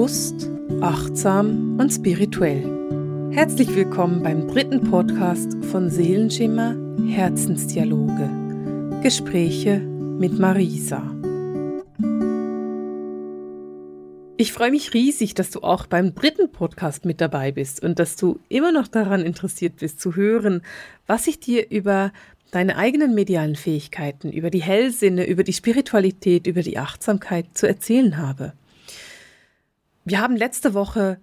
Bewusst, 0.00 0.50
achtsam 0.80 1.78
und 1.78 1.90
spirituell. 1.92 2.64
Herzlich 3.32 3.68
willkommen 3.76 4.22
beim 4.22 4.48
dritten 4.48 4.90
Podcast 4.90 5.62
von 5.66 5.90
Seelenschimmer 5.90 6.74
Herzensdialoge. 7.06 8.30
Gespräche 9.02 9.80
mit 9.80 10.38
Marisa. 10.38 11.02
Ich 14.38 14.54
freue 14.54 14.70
mich 14.70 14.94
riesig, 14.94 15.34
dass 15.34 15.50
du 15.50 15.60
auch 15.60 15.84
beim 15.84 16.14
dritten 16.14 16.50
Podcast 16.50 17.04
mit 17.04 17.20
dabei 17.20 17.52
bist 17.52 17.82
und 17.82 17.98
dass 17.98 18.16
du 18.16 18.40
immer 18.48 18.72
noch 18.72 18.88
daran 18.88 19.20
interessiert 19.20 19.80
bist 19.80 20.00
zu 20.00 20.16
hören, 20.16 20.62
was 21.06 21.26
ich 21.26 21.40
dir 21.40 21.70
über 21.70 22.10
deine 22.52 22.76
eigenen 22.76 23.14
medialen 23.14 23.54
Fähigkeiten, 23.54 24.32
über 24.32 24.48
die 24.48 24.62
Hellsinne, 24.62 25.26
über 25.26 25.44
die 25.44 25.52
Spiritualität, 25.52 26.46
über 26.46 26.62
die 26.62 26.78
Achtsamkeit 26.78 27.48
zu 27.52 27.68
erzählen 27.68 28.16
habe. 28.16 28.54
Wir 30.04 30.20
haben 30.20 30.36
letzte 30.36 30.74
Woche 30.74 31.20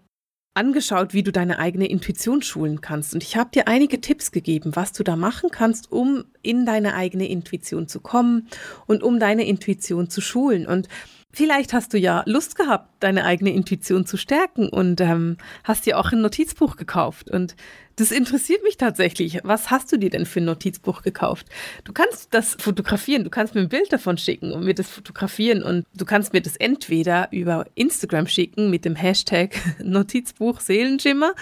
angeschaut, 0.53 1.13
wie 1.13 1.23
du 1.23 1.31
deine 1.31 1.59
eigene 1.59 1.87
Intuition 1.87 2.41
schulen 2.41 2.81
kannst. 2.81 3.13
Und 3.13 3.23
ich 3.23 3.37
habe 3.37 3.51
dir 3.51 3.67
einige 3.67 4.01
Tipps 4.01 4.31
gegeben, 4.31 4.75
was 4.75 4.91
du 4.91 5.03
da 5.03 5.15
machen 5.15 5.51
kannst, 5.51 5.91
um 5.91 6.25
in 6.41 6.65
deine 6.65 6.95
eigene 6.95 7.27
Intuition 7.27 7.87
zu 7.87 7.99
kommen 7.99 8.47
und 8.87 9.03
um 9.03 9.19
deine 9.19 9.45
Intuition 9.45 10.09
zu 10.09 10.19
schulen. 10.19 10.65
Und 10.65 10.87
Vielleicht 11.33 11.73
hast 11.73 11.93
du 11.93 11.97
ja 11.97 12.23
Lust 12.25 12.55
gehabt, 12.55 12.89
deine 13.01 13.25
eigene 13.25 13.51
Intuition 13.51 14.05
zu 14.05 14.17
stärken 14.17 14.69
und 14.69 15.01
ähm, 15.01 15.37
hast 15.63 15.85
dir 15.85 15.99
auch 15.99 16.11
ein 16.11 16.21
Notizbuch 16.21 16.77
gekauft. 16.77 17.29
Und 17.29 17.55
das 17.97 18.11
interessiert 18.11 18.63
mich 18.63 18.77
tatsächlich. 18.77 19.41
Was 19.43 19.69
hast 19.69 19.91
du 19.91 19.97
dir 19.97 20.09
denn 20.09 20.25
für 20.25 20.39
ein 20.39 20.45
Notizbuch 20.45 21.01
gekauft? 21.01 21.47
Du 21.83 21.93
kannst 21.93 22.33
das 22.33 22.55
fotografieren, 22.59 23.23
du 23.23 23.29
kannst 23.29 23.55
mir 23.55 23.61
ein 23.61 23.69
Bild 23.69 23.91
davon 23.91 24.17
schicken 24.17 24.51
und 24.51 24.63
mir 24.63 24.73
das 24.73 24.89
fotografieren 24.89 25.63
und 25.63 25.85
du 25.95 26.05
kannst 26.05 26.31
mir 26.31 26.41
das 26.41 26.55
entweder 26.55 27.27
über 27.31 27.65
Instagram 27.75 28.27
schicken 28.27 28.69
mit 28.69 28.85
dem 28.85 28.95
Hashtag 28.95 29.59
Notizbuch 29.83 30.61
Seelenschimmer 30.61 31.33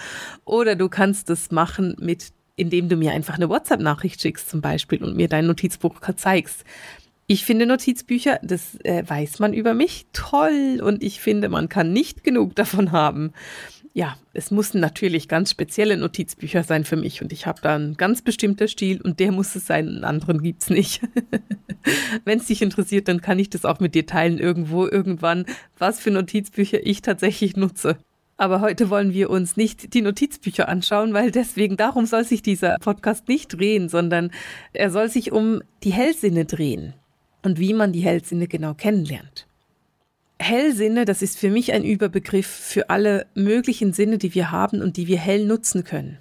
oder 0.44 0.74
du 0.74 0.88
kannst 0.88 1.30
das 1.30 1.50
machen 1.50 1.96
mit 2.00 2.32
indem 2.58 2.88
du 2.88 2.96
mir 2.96 3.12
einfach 3.12 3.34
eine 3.34 3.50
WhatsApp-Nachricht 3.50 4.20
schickst 4.22 4.48
zum 4.48 4.62
Beispiel 4.62 5.04
und 5.04 5.14
mir 5.14 5.28
dein 5.28 5.46
Notizbuch 5.46 6.00
zeigst. 6.16 6.64
Ich 7.28 7.44
finde 7.44 7.66
Notizbücher, 7.66 8.38
das 8.44 8.78
äh, 8.84 9.02
weiß 9.04 9.40
man 9.40 9.52
über 9.52 9.74
mich, 9.74 10.06
toll 10.12 10.80
und 10.80 11.02
ich 11.02 11.20
finde, 11.20 11.48
man 11.48 11.68
kann 11.68 11.92
nicht 11.92 12.22
genug 12.22 12.54
davon 12.54 12.92
haben. 12.92 13.32
Ja, 13.94 14.16
es 14.32 14.52
mussten 14.52 14.78
natürlich 14.78 15.26
ganz 15.26 15.50
spezielle 15.50 15.96
Notizbücher 15.96 16.62
sein 16.62 16.84
für 16.84 16.94
mich 16.94 17.22
und 17.22 17.32
ich 17.32 17.46
habe 17.46 17.60
da 17.60 17.74
einen 17.74 17.96
ganz 17.96 18.22
bestimmter 18.22 18.68
Stil 18.68 19.00
und 19.00 19.18
der 19.18 19.32
muss 19.32 19.56
es 19.56 19.66
sein, 19.66 19.88
einen 19.88 20.04
anderen 20.04 20.40
gibt's 20.40 20.70
nicht. 20.70 21.00
Wenn 22.24 22.38
es 22.38 22.46
dich 22.46 22.62
interessiert, 22.62 23.08
dann 23.08 23.20
kann 23.20 23.40
ich 23.40 23.50
das 23.50 23.64
auch 23.64 23.80
mit 23.80 23.96
dir 23.96 24.06
teilen 24.06 24.38
irgendwo, 24.38 24.86
irgendwann, 24.86 25.46
was 25.78 25.98
für 25.98 26.12
Notizbücher 26.12 26.86
ich 26.86 27.02
tatsächlich 27.02 27.56
nutze. 27.56 27.96
Aber 28.36 28.60
heute 28.60 28.88
wollen 28.88 29.12
wir 29.12 29.30
uns 29.30 29.56
nicht 29.56 29.94
die 29.94 30.02
Notizbücher 30.02 30.68
anschauen, 30.68 31.12
weil 31.12 31.32
deswegen 31.32 31.76
darum 31.76 32.06
soll 32.06 32.22
sich 32.22 32.42
dieser 32.42 32.76
Podcast 32.78 33.26
nicht 33.26 33.58
drehen, 33.58 33.88
sondern 33.88 34.30
er 34.74 34.90
soll 34.90 35.08
sich 35.08 35.32
um 35.32 35.62
die 35.82 35.92
Hellsinne 35.92 36.44
drehen 36.44 36.94
und 37.42 37.58
wie 37.58 37.74
man 37.74 37.92
die 37.92 38.00
Hellsinne 38.00 38.48
genau 38.48 38.74
kennenlernt. 38.74 39.46
Hellsinne, 40.38 41.04
das 41.04 41.22
ist 41.22 41.38
für 41.38 41.50
mich 41.50 41.72
ein 41.72 41.84
Überbegriff 41.84 42.46
für 42.46 42.90
alle 42.90 43.26
möglichen 43.34 43.92
Sinne, 43.92 44.18
die 44.18 44.34
wir 44.34 44.50
haben 44.50 44.82
und 44.82 44.96
die 44.96 45.06
wir 45.06 45.18
hell 45.18 45.46
nutzen 45.46 45.84
können. 45.84 46.18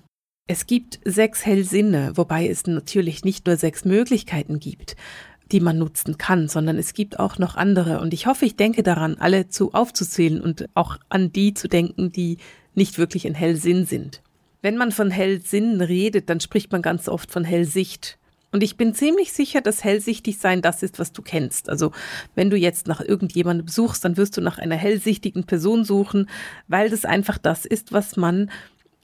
Es 0.48 0.68
gibt 0.68 1.00
sechs 1.04 1.46
Hellsinne, 1.46 2.12
wobei 2.16 2.48
es 2.48 2.68
natürlich 2.68 3.24
nicht 3.24 3.48
nur 3.48 3.58
sechs 3.58 3.84
Möglichkeiten 3.84 4.60
gibt, 4.60 4.96
die 5.52 5.60
man 5.60 5.78
nutzen 5.78 6.18
kann, 6.18 6.48
sondern 6.48 6.78
es 6.78 6.94
gibt 6.94 7.20
auch 7.20 7.40
noch 7.40 7.56
andere. 7.56 8.00
Und 8.00 8.14
ich 8.14 8.28
hoffe, 8.28 8.46
ich 8.46 8.56
denke 8.56 8.84
daran, 8.84 9.18
alle 9.20 9.50
zu 9.50 9.74
aufzuzählen 9.74 10.40
und 10.40 10.70
auch 10.76 10.98
an 11.10 11.32
die 11.32 11.54
zu 11.54 11.68
denken, 11.68 12.12
die 12.12 12.38
nicht 12.74 12.98
wirklich 12.98 13.26
ein 13.26 13.36
Hellsinn 13.36 13.86
sind. 13.86 14.22
Wenn 14.62 14.78
man 14.78 14.92
von 14.92 15.12
Hellsinn 15.12 15.82
redet, 15.82 16.30
dann 16.30 16.40
spricht 16.40 16.72
man 16.72 16.82
ganz 16.82 17.08
oft 17.08 17.32
von 17.32 17.44
Hellsicht. 17.44 18.18
Und 18.56 18.64
ich 18.64 18.78
bin 18.78 18.94
ziemlich 18.94 19.34
sicher, 19.34 19.60
dass 19.60 19.84
hellsichtig 19.84 20.38
sein 20.38 20.62
das 20.62 20.82
ist, 20.82 20.98
was 20.98 21.12
du 21.12 21.22
kennst. 21.22 21.68
Also 21.68 21.92
wenn 22.36 22.50
du 22.50 22.56
jetzt 22.56 22.88
nach 22.88 23.02
irgendjemandem 23.02 23.68
suchst, 23.68 24.06
dann 24.06 24.16
wirst 24.16 24.38
du 24.38 24.42
nach 24.42 24.60
einer 24.60 24.78
hellsichtigen 24.78 25.44
Person 25.44 25.84
suchen, 25.84 26.30
weil 26.70 26.90
das 26.90 27.04
einfach 27.04 27.38
das 27.38 27.66
ist, 27.66 27.92
was 27.92 28.16
man 28.16 28.50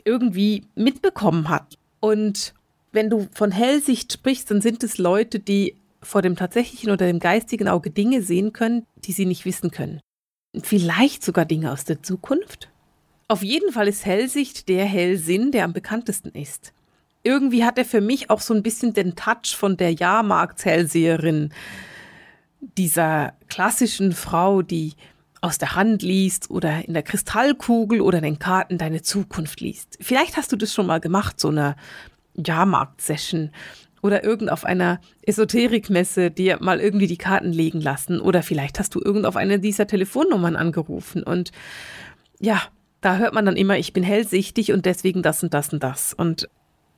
irgendwie 0.05 0.63
mitbekommen 0.75 1.49
hat. 1.49 1.77
Und 1.99 2.53
wenn 2.93 3.09
du 3.09 3.27
von 3.33 3.51
Hellsicht 3.51 4.13
sprichst, 4.13 4.49
dann 4.49 4.61
sind 4.61 4.85
es 4.85 4.97
Leute, 4.97 5.39
die 5.39 5.75
vor 6.01 6.21
dem 6.21 6.37
tatsächlichen 6.37 6.89
oder 6.89 7.05
dem 7.05 7.19
geistigen 7.19 7.67
Auge 7.67 7.91
Dinge 7.91 8.21
sehen 8.21 8.53
können, 8.53 8.85
die 9.03 9.11
sie 9.11 9.25
nicht 9.25 9.43
wissen 9.43 9.69
können. 9.69 9.99
Vielleicht 10.63 11.25
sogar 11.25 11.43
Dinge 11.43 11.73
aus 11.73 11.83
der 11.83 12.01
Zukunft. 12.01 12.69
Auf 13.27 13.43
jeden 13.43 13.73
Fall 13.73 13.89
ist 13.89 14.05
Hellsicht 14.05 14.69
der 14.69 14.85
Hellsinn, 14.85 15.51
der 15.51 15.65
am 15.65 15.73
bekanntesten 15.73 16.29
ist 16.29 16.71
irgendwie 17.23 17.63
hat 17.63 17.77
er 17.77 17.85
für 17.85 18.01
mich 18.01 18.29
auch 18.29 18.41
so 18.41 18.53
ein 18.53 18.63
bisschen 18.63 18.93
den 18.93 19.15
Touch 19.15 19.55
von 19.55 19.77
der 19.77 19.93
Jahrmarktshellseherin, 19.93 21.53
dieser 22.77 23.33
klassischen 23.49 24.11
Frau, 24.11 24.61
die 24.61 24.93
aus 25.41 25.57
der 25.57 25.75
Hand 25.75 26.03
liest 26.03 26.51
oder 26.51 26.87
in 26.87 26.93
der 26.93 27.03
Kristallkugel 27.03 28.01
oder 28.01 28.21
den 28.21 28.37
Karten 28.37 28.77
deine 28.77 29.01
Zukunft 29.01 29.59
liest. 29.59 29.97
Vielleicht 29.99 30.37
hast 30.37 30.51
du 30.51 30.55
das 30.55 30.73
schon 30.73 30.85
mal 30.85 30.99
gemacht, 30.99 31.39
so 31.39 31.47
eine 31.47 31.75
Jahrmarkt-Session 32.35 33.51
oder 34.03 34.23
irgend 34.23 34.51
auf 34.51 34.65
einer 34.65 34.99
Esoterikmesse 35.23 36.29
dir 36.29 36.57
mal 36.61 36.79
irgendwie 36.79 37.07
die 37.07 37.17
Karten 37.17 37.51
legen 37.51 37.81
lassen 37.81 38.19
oder 38.19 38.43
vielleicht 38.43 38.79
hast 38.79 38.93
du 38.93 39.01
irgend 39.03 39.25
auf 39.25 39.35
eine 39.35 39.59
dieser 39.59 39.87
Telefonnummern 39.87 40.55
angerufen 40.55 41.23
und 41.23 41.51
ja, 42.39 42.61
da 43.01 43.17
hört 43.17 43.33
man 43.33 43.45
dann 43.45 43.57
immer, 43.57 43.77
ich 43.77 43.93
bin 43.93 44.03
hellsichtig 44.03 44.71
und 44.71 44.85
deswegen 44.85 45.23
das 45.23 45.43
und 45.43 45.53
das 45.53 45.73
und 45.73 45.81
das. 45.83 46.13
Und 46.13 46.49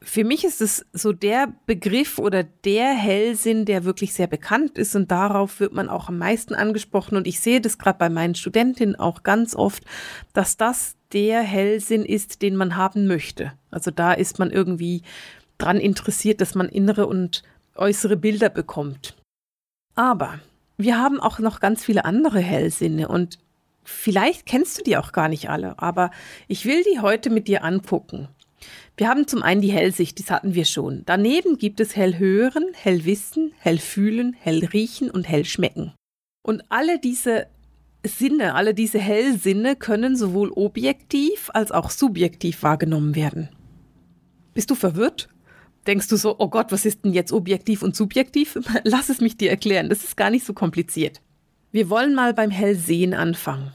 für 0.04 0.26
mich 0.26 0.44
ist 0.44 0.62
es 0.62 0.86
so 0.92 1.14
der 1.14 1.54
Begriff 1.66 2.20
oder 2.20 2.44
der 2.44 2.94
Hellsinn, 2.94 3.66
der 3.66 3.86
wirklich 3.86 4.14
sehr 4.14 4.28
bekannt 4.28 4.78
ist 4.78 4.96
und 4.96 5.10
darauf 5.10 5.60
wird 5.60 5.74
man 5.74 5.90
auch 5.90 6.10
am 6.10 6.18
meisten 6.18 6.54
angesprochen 6.56 7.16
und 7.16 7.26
ich 7.26 7.40
sehe 7.40 7.62
das 7.62 7.78
gerade 7.78 7.98
bei 7.98 8.10
meinen 8.10 8.36
Studentinnen 8.36 8.98
auch 8.98 9.24
ganz 9.24 9.56
oft, 9.56 9.84
dass 10.34 10.58
das 10.58 10.96
der 11.14 11.42
Hellsinn 11.42 12.04
ist, 12.04 12.42
den 12.42 12.56
man 12.56 12.76
haben 12.76 13.08
möchte. 13.08 13.54
Also 13.72 13.92
da 13.92 14.12
ist 14.12 14.40
man 14.40 14.52
irgendwie 14.52 15.04
dran 15.58 15.78
interessiert, 15.78 16.42
dass 16.42 16.54
man 16.54 16.68
innere 16.68 17.08
und 17.08 17.44
äußere 17.76 18.18
Bilder 18.18 18.50
bekommt. 18.50 19.16
Aber 19.96 20.40
wir 20.78 20.98
haben 20.98 21.20
auch 21.20 21.40
noch 21.40 21.60
ganz 21.60 21.84
viele 21.84 22.04
andere 22.04 22.40
Hellsinne 22.40 23.08
und 23.08 23.40
vielleicht 23.84 24.46
kennst 24.46 24.80
du 24.80 24.84
die 24.84 24.98
auch 24.98 25.14
gar 25.14 25.30
nicht 25.30 25.50
alle, 25.50 25.80
aber 25.80 26.12
ich 26.48 26.66
will 26.66 26.84
die 26.84 27.00
heute 27.00 27.30
mit 27.30 27.48
dir 27.48 27.64
angucken. 27.64 28.28
Wir 28.96 29.08
haben 29.08 29.28
zum 29.28 29.42
einen 29.42 29.62
die 29.62 29.72
Hellsicht, 29.72 30.20
das 30.20 30.30
hatten 30.30 30.54
wir 30.54 30.66
schon. 30.66 31.04
Daneben 31.06 31.58
gibt 31.58 31.80
es 31.80 31.96
Hellhören, 31.96 32.66
Hellwissen, 32.74 33.54
Hellfühlen, 33.58 34.36
Hellriechen 34.40 35.10
und 35.10 35.28
Hellschmecken. 35.28 35.94
Und 36.44 36.64
alle 36.70 37.00
diese 37.00 37.48
Sinne, 38.06 38.54
alle 38.54 38.74
diese 38.74 39.00
Hellsinne 39.00 39.76
können 39.76 40.16
sowohl 40.16 40.52
objektiv 40.52 41.50
als 41.54 41.72
auch 41.72 41.90
subjektiv 41.90 42.62
wahrgenommen 42.62 43.16
werden. 43.16 43.50
Bist 44.54 44.70
du 44.70 44.76
verwirrt? 44.76 45.30
Denkst 45.88 46.08
du 46.10 46.16
so, 46.16 46.36
oh 46.38 46.50
Gott, 46.50 46.72
was 46.72 46.86
ist 46.86 47.04
denn 47.04 47.14
jetzt 47.14 47.32
objektiv 47.32 47.82
und 47.82 47.96
subjektiv? 47.96 48.60
Lass 48.84 49.10
es 49.10 49.22
mich 49.22 49.38
dir 49.38 49.50
erklären, 49.50 49.90
das 49.90 50.04
ist 50.04 50.18
gar 50.18 50.30
nicht 50.30 50.46
so 50.46 50.54
kompliziert. 50.54 51.22
Wir 51.72 51.90
wollen 51.90 52.14
mal 52.14 52.34
beim 52.34 52.52
Hellsehen 52.52 53.14
anfangen 53.14 53.72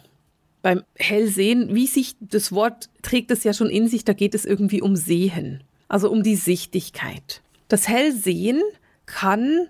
beim 0.62 0.82
Hellsehen, 0.96 1.74
wie 1.74 1.86
sich 1.86 2.16
das 2.20 2.52
Wort 2.52 2.88
trägt 3.02 3.30
es 3.30 3.44
ja 3.44 3.52
schon 3.52 3.70
in 3.70 3.88
sich, 3.88 4.04
da 4.04 4.12
geht 4.12 4.34
es 4.34 4.44
irgendwie 4.44 4.82
um 4.82 4.96
Sehen, 4.96 5.62
also 5.88 6.10
um 6.10 6.22
die 6.22 6.36
Sichtigkeit. 6.36 7.42
Das 7.69 7.88
Hellsehen 7.88 8.62
kann 9.06 9.69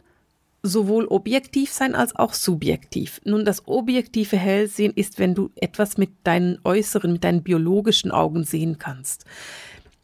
sowohl 0.62 1.06
objektiv 1.06 1.72
sein 1.72 1.94
als 1.94 2.16
auch 2.16 2.34
subjektiv. 2.34 3.20
Nun, 3.24 3.44
das 3.44 3.66
objektive 3.68 4.36
Hellsehen 4.36 4.92
ist, 4.94 5.18
wenn 5.18 5.34
du 5.34 5.50
etwas 5.56 5.98
mit 5.98 6.10
deinen 6.24 6.58
äußeren, 6.64 7.12
mit 7.12 7.24
deinen 7.24 7.42
biologischen 7.42 8.10
Augen 8.10 8.44
sehen 8.44 8.78
kannst. 8.78 9.24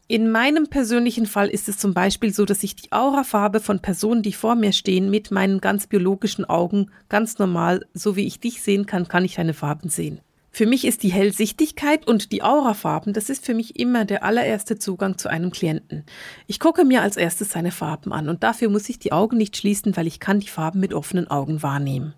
In 0.07 0.29
meinem 0.29 0.67
persönlichen 0.67 1.25
Fall 1.25 1.49
ist 1.49 1.67
es 1.67 1.79
zum 1.79 1.95
Beispiel 1.95 2.31
so, 2.31 2.45
dass 2.45 2.63
ich 2.63 2.75
die 2.75 2.91
Aurafarbe 2.91 3.59
von 3.59 3.79
Personen, 3.79 4.21
die 4.21 4.33
vor 4.33 4.55
mir 4.55 4.71
stehen, 4.71 5.09
mit 5.09 5.31
meinen 5.31 5.61
ganz 5.61 5.87
biologischen 5.87 6.45
Augen 6.45 6.91
ganz 7.09 7.39
normal, 7.39 7.85
so 7.93 8.15
wie 8.15 8.27
ich 8.27 8.39
dich 8.39 8.61
sehen 8.61 8.85
kann, 8.85 9.07
kann 9.07 9.25
ich 9.25 9.35
deine 9.35 9.55
Farben 9.55 9.89
sehen. 9.89 10.19
Für 10.55 10.65
mich 10.65 10.85
ist 10.85 11.03
die 11.03 11.11
Hellsichtigkeit 11.11 12.07
und 12.07 12.31
die 12.31 12.41
Aurafarben, 12.41 13.11
das 13.11 13.29
ist 13.29 13.45
für 13.45 13.53
mich 13.53 13.77
immer 13.77 14.05
der 14.05 14.23
allererste 14.23 14.79
Zugang 14.79 15.17
zu 15.17 15.27
einem 15.27 15.51
Klienten. 15.51 16.05
Ich 16.47 16.61
gucke 16.61 16.85
mir 16.85 17.01
als 17.01 17.17
erstes 17.17 17.49
seine 17.49 17.71
Farben 17.71 18.13
an 18.13 18.29
und 18.29 18.41
dafür 18.41 18.69
muss 18.69 18.87
ich 18.87 18.97
die 18.97 19.11
Augen 19.11 19.35
nicht 19.35 19.57
schließen, 19.57 19.97
weil 19.97 20.07
ich 20.07 20.21
kann 20.21 20.39
die 20.39 20.47
Farben 20.47 20.79
mit 20.79 20.93
offenen 20.93 21.29
Augen 21.29 21.61
wahrnehmen. 21.61 22.13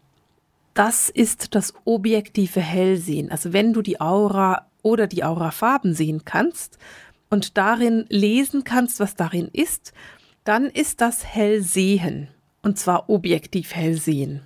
Das 0.76 1.10
ist 1.10 1.56
das 1.56 1.74
objektive 1.86 2.62
Hellsehen. 2.62 3.32
Also 3.32 3.54
wenn 3.54 3.74
du 3.74 3.82
die 3.82 4.00
Aura 4.00 4.68
oder 4.84 5.08
die 5.08 5.24
Aurafarben 5.24 5.96
sehen 5.96 6.24
kannst 6.24 6.78
und 7.32 7.58
darin 7.58 8.06
lesen 8.10 8.64
kannst, 8.64 9.00
was 9.00 9.16
darin 9.16 9.50
ist, 9.52 9.94
dann 10.44 10.68
ist 10.68 11.02
das 11.02 11.26
Hellsehen 11.26 12.28
und 12.62 12.78
zwar 12.78 13.10
objektiv 13.10 13.74
Hellsehen. 13.74 14.42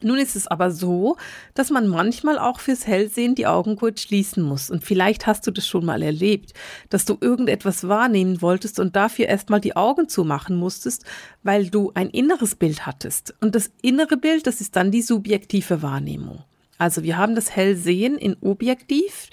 Nun 0.00 0.18
ist 0.18 0.36
es 0.36 0.46
aber 0.46 0.70
so, 0.70 1.16
dass 1.54 1.70
man 1.70 1.88
manchmal 1.88 2.38
auch 2.38 2.60
fürs 2.60 2.86
Hellsehen 2.86 3.34
die 3.34 3.48
Augen 3.48 3.74
kurz 3.74 4.02
schließen 4.02 4.42
muss. 4.44 4.70
Und 4.70 4.84
vielleicht 4.84 5.26
hast 5.26 5.46
du 5.46 5.50
das 5.50 5.66
schon 5.66 5.84
mal 5.84 6.02
erlebt, 6.02 6.54
dass 6.88 7.04
du 7.04 7.18
irgendetwas 7.20 7.88
wahrnehmen 7.88 8.40
wolltest 8.40 8.78
und 8.78 8.94
dafür 8.94 9.26
erstmal 9.26 9.60
die 9.60 9.74
Augen 9.74 10.08
zumachen 10.08 10.56
musstest, 10.56 11.04
weil 11.42 11.68
du 11.68 11.90
ein 11.94 12.10
inneres 12.10 12.54
Bild 12.54 12.86
hattest. 12.86 13.34
Und 13.40 13.56
das 13.56 13.72
innere 13.82 14.16
Bild, 14.16 14.46
das 14.46 14.60
ist 14.60 14.76
dann 14.76 14.92
die 14.92 15.02
subjektive 15.02 15.82
Wahrnehmung. 15.82 16.44
Also 16.78 17.02
wir 17.02 17.16
haben 17.16 17.34
das 17.34 17.50
Hellsehen 17.50 18.16
in 18.16 18.36
objektiv 18.40 19.28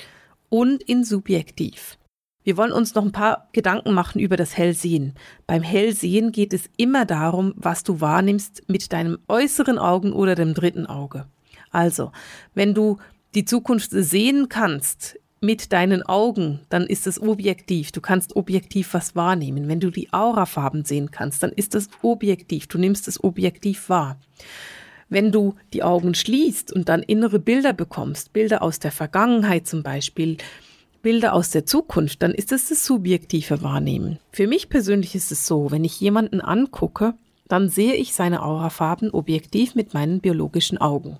und 0.49 0.81
in 0.81 1.03
subjektiv. 1.03 1.97
Wir 2.45 2.57
wollen 2.57 2.71
uns 2.71 2.93
noch 2.93 3.03
ein 3.03 3.11
paar 3.11 3.49
Gedanken 3.53 3.91
machen 3.91 4.21
über 4.21 4.37
das 4.37 4.55
Hellsehen. 4.55 5.15
Beim 5.47 5.63
Hellsehen 5.63 6.31
geht 6.31 6.53
es 6.53 6.69
immer 6.77 7.03
darum, 7.03 7.55
was 7.55 7.83
du 7.83 8.01
wahrnimmst 8.01 8.69
mit 8.69 8.93
deinem 8.93 9.17
äußeren 9.27 9.79
Augen 9.79 10.13
oder 10.13 10.35
dem 10.35 10.53
dritten 10.53 10.85
Auge. 10.85 11.25
Also, 11.71 12.11
wenn 12.53 12.75
du 12.75 12.99
die 13.33 13.45
Zukunft 13.45 13.89
sehen 13.89 14.47
kannst 14.47 15.19
mit 15.41 15.73
deinen 15.73 16.03
Augen, 16.03 16.59
dann 16.69 16.83
ist 16.83 17.07
es 17.07 17.19
objektiv. 17.19 17.91
Du 17.91 17.99
kannst 17.99 18.35
objektiv 18.35 18.93
was 18.93 19.15
wahrnehmen. 19.15 19.67
Wenn 19.67 19.79
du 19.79 19.89
die 19.89 20.13
Aurafarben 20.13 20.85
sehen 20.85 21.09
kannst, 21.09 21.41
dann 21.41 21.51
ist 21.51 21.73
das 21.73 21.89
objektiv. 22.03 22.67
Du 22.67 22.77
nimmst 22.77 23.07
es 23.07 23.23
objektiv 23.23 23.89
wahr. 23.89 24.19
Wenn 25.09 25.31
du 25.31 25.55
die 25.73 25.81
Augen 25.81 26.13
schließt 26.13 26.71
und 26.71 26.89
dann 26.89 27.01
innere 27.01 27.39
Bilder 27.39 27.73
bekommst, 27.73 28.33
Bilder 28.33 28.61
aus 28.61 28.77
der 28.77 28.91
Vergangenheit 28.91 29.65
zum 29.65 29.81
Beispiel, 29.81 30.37
Bilder 31.05 31.33
aus 31.33 31.51
der 31.51 31.67
Zukunft, 31.67 32.23
dann 32.23 32.31
ist 32.31 32.51
es 32.51 32.69
das 32.69 32.83
subjektive 32.83 33.61
Wahrnehmen. 33.61 34.17
Für 34.31 34.47
mich 34.47 34.69
persönlich 34.69 35.13
ist 35.13 35.31
es 35.31 35.45
so, 35.45 35.69
wenn 35.69 35.83
ich 35.83 36.01
jemanden 36.01 36.41
angucke, 36.41 37.13
dann 37.47 37.69
sehe 37.69 37.93
ich 37.93 38.15
seine 38.15 38.41
Aurafarben 38.41 39.11
objektiv 39.11 39.75
mit 39.75 39.93
meinen 39.93 40.19
biologischen 40.19 40.79
Augen. 40.79 41.19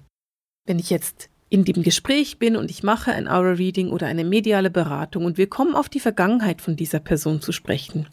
Wenn 0.65 0.79
ich 0.79 0.89
jetzt 0.89 1.29
in 1.49 1.65
dem 1.65 1.83
Gespräch 1.83 2.39
bin 2.39 2.55
und 2.55 2.71
ich 2.71 2.81
mache 2.81 3.11
ein 3.11 3.27
Aura-Reading 3.27 3.91
oder 3.91 4.07
eine 4.07 4.23
mediale 4.23 4.71
Beratung 4.71 5.23
und 5.23 5.37
wir 5.37 5.45
kommen 5.45 5.75
auf 5.75 5.87
die 5.87 5.99
Vergangenheit 5.99 6.63
von 6.63 6.75
dieser 6.75 6.99
Person 6.99 7.39
zu 7.39 7.51
sprechen, 7.51 8.07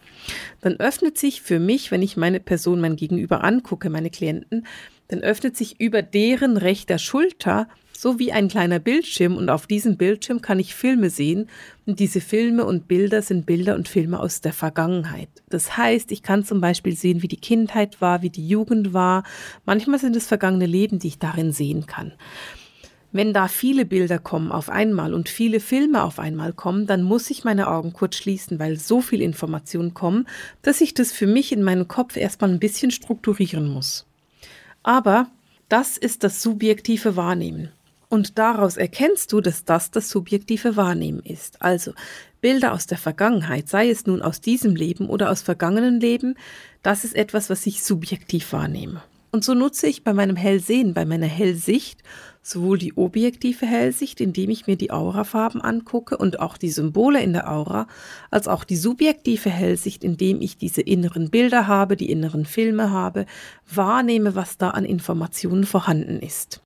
dann 0.61 0.77
öffnet 0.77 1.17
sich 1.17 1.41
für 1.41 1.59
mich, 1.59 1.91
wenn 1.91 2.03
ich 2.03 2.19
meine 2.19 2.41
Person, 2.41 2.83
mein 2.83 2.97
Gegenüber 2.97 3.45
angucke, 3.45 3.89
meine 3.89 4.11
Klienten, 4.11 4.67
dann 5.09 5.21
öffnet 5.21 5.57
sich 5.57 5.81
über 5.81 6.03
deren 6.03 6.59
rechter 6.59 6.99
Schulter 6.99 7.67
so 8.03 8.19
wie 8.19 8.33
ein 8.33 8.49
kleiner 8.49 8.81
Bildschirm 8.81 9.37
und 9.37 9.49
auf 9.49 9.69
diesem 9.69 9.97
Bildschirm 9.97 10.43
kann 10.43 10.59
ich 10.59 10.75
Filme 10.75 11.09
sehen 11.09 11.49
und 11.87 12.01
diese 12.01 12.21
Filme 12.21 12.65
und 12.65 12.89
Bilder 12.89 13.23
sind 13.23 13.47
Bilder 13.47 13.77
und 13.77 13.87
Filme 13.87 14.19
aus 14.19 14.41
der 14.41 14.53
Vergangenheit. 14.53 15.29
Das 15.51 15.77
heißt, 15.77 16.11
ich 16.11 16.25
kann 16.25 16.45
zum 16.45 16.61
Beispiel 16.61 16.97
sehen, 16.97 17.23
wie 17.23 17.29
die 17.29 17.37
Kindheit 17.37 18.01
war, 18.01 18.23
wie 18.23 18.31
die 18.31 18.49
Jugend 18.49 18.93
war. 18.93 19.23
Manchmal 19.67 20.01
sind 20.01 20.17
es 20.17 20.27
vergangene 20.27 20.67
Leben, 20.67 20.99
die 20.99 21.07
ich 21.07 21.21
darin 21.21 21.53
sehen 21.53 21.87
kann. 21.87 22.11
Wenn 23.13 23.33
da 23.33 23.47
viele 23.47 23.85
Bilder 23.85 24.19
kommen 24.19 24.51
auf 24.51 24.69
einmal 24.69 25.15
und 25.15 25.29
viele 25.29 25.61
Filme 25.61 26.03
auf 26.03 26.19
einmal 26.19 26.53
kommen, 26.53 26.89
dann 26.89 27.05
muss 27.05 27.31
ich 27.31 27.45
meine 27.45 27.69
Augen 27.69 27.93
kurz 27.93 28.17
schließen, 28.17 28.59
weil 28.59 28.81
so 28.81 29.01
viel 29.01 29.23
Informationen 29.23 29.95
kommen, 29.95 30.27
dass 30.63 30.81
ich 30.81 30.93
das 30.93 31.13
für 31.13 31.29
mich 31.29 31.53
in 31.53 31.63
meinem 31.63 31.87
Kopf 31.87 32.17
erstmal 32.17 32.51
ein 32.51 32.59
bisschen 32.59 32.91
strukturieren 32.91 33.69
muss. 33.69 34.07
Aber 34.83 35.29
das 35.69 35.99
ist 35.99 36.25
das 36.25 36.43
subjektive 36.43 37.15
Wahrnehmen. 37.15 37.71
Und 38.13 38.37
daraus 38.37 38.77
erkennst 38.77 39.33
du, 39.33 39.41
dass 39.41 39.65
das 39.65 39.91
das 39.91 40.11
subjektive 40.11 40.77
Wahrnehmen 40.77 41.21
ist. 41.21 41.63
Also 41.63 41.95
Bilder 42.43 42.75
aus 42.75 42.87
der 42.87 42.99
Vergangenheit, 42.99 43.71
sei 43.71 43.89
es 43.89 44.05
nun 44.05 44.21
aus 44.21 44.43
diesem 44.43 44.77
Leben 44.77 45.09
oder 45.09 45.31
aus 45.31 45.41
vergangenen 45.41 45.99
Leben, 45.99 46.35
das 46.83 47.05
ist 47.05 47.17
etwas, 47.17 47.49
was 47.49 47.65
ich 47.65 47.83
subjektiv 47.83 48.53
wahrnehme. 48.53 49.03
Und 49.31 49.45
so 49.45 49.55
nutze 49.55 49.87
ich 49.87 50.05
bei 50.05 50.13
meinem 50.13 50.37
Hellsehen, 50.37 50.93
bei 50.93 51.07
meiner 51.07 51.27
Hellsicht, 51.27 52.03
sowohl 52.43 52.77
die 52.77 52.99
objektive 52.99 53.65
Hellsicht, 53.65 54.21
indem 54.21 54.51
ich 54.51 54.67
mir 54.67 54.77
die 54.77 54.91
Aurafarben 54.91 55.63
angucke 55.63 56.19
und 56.19 56.39
auch 56.39 56.59
die 56.59 56.69
Symbole 56.69 57.23
in 57.23 57.33
der 57.33 57.51
Aura, 57.51 57.87
als 58.31 58.47
auch 58.47 58.65
die 58.65 58.77
subjektive 58.77 59.49
Hellsicht, 59.49 60.05
indem 60.05 60.43
ich 60.43 60.59
diese 60.59 60.83
inneren 60.83 61.31
Bilder 61.31 61.67
habe, 61.67 61.97
die 61.97 62.11
inneren 62.11 62.45
Filme 62.45 62.91
habe, 62.91 63.25
wahrnehme, 63.75 64.35
was 64.35 64.59
da 64.59 64.69
an 64.69 64.85
Informationen 64.85 65.65
vorhanden 65.65 66.21
ist. 66.21 66.61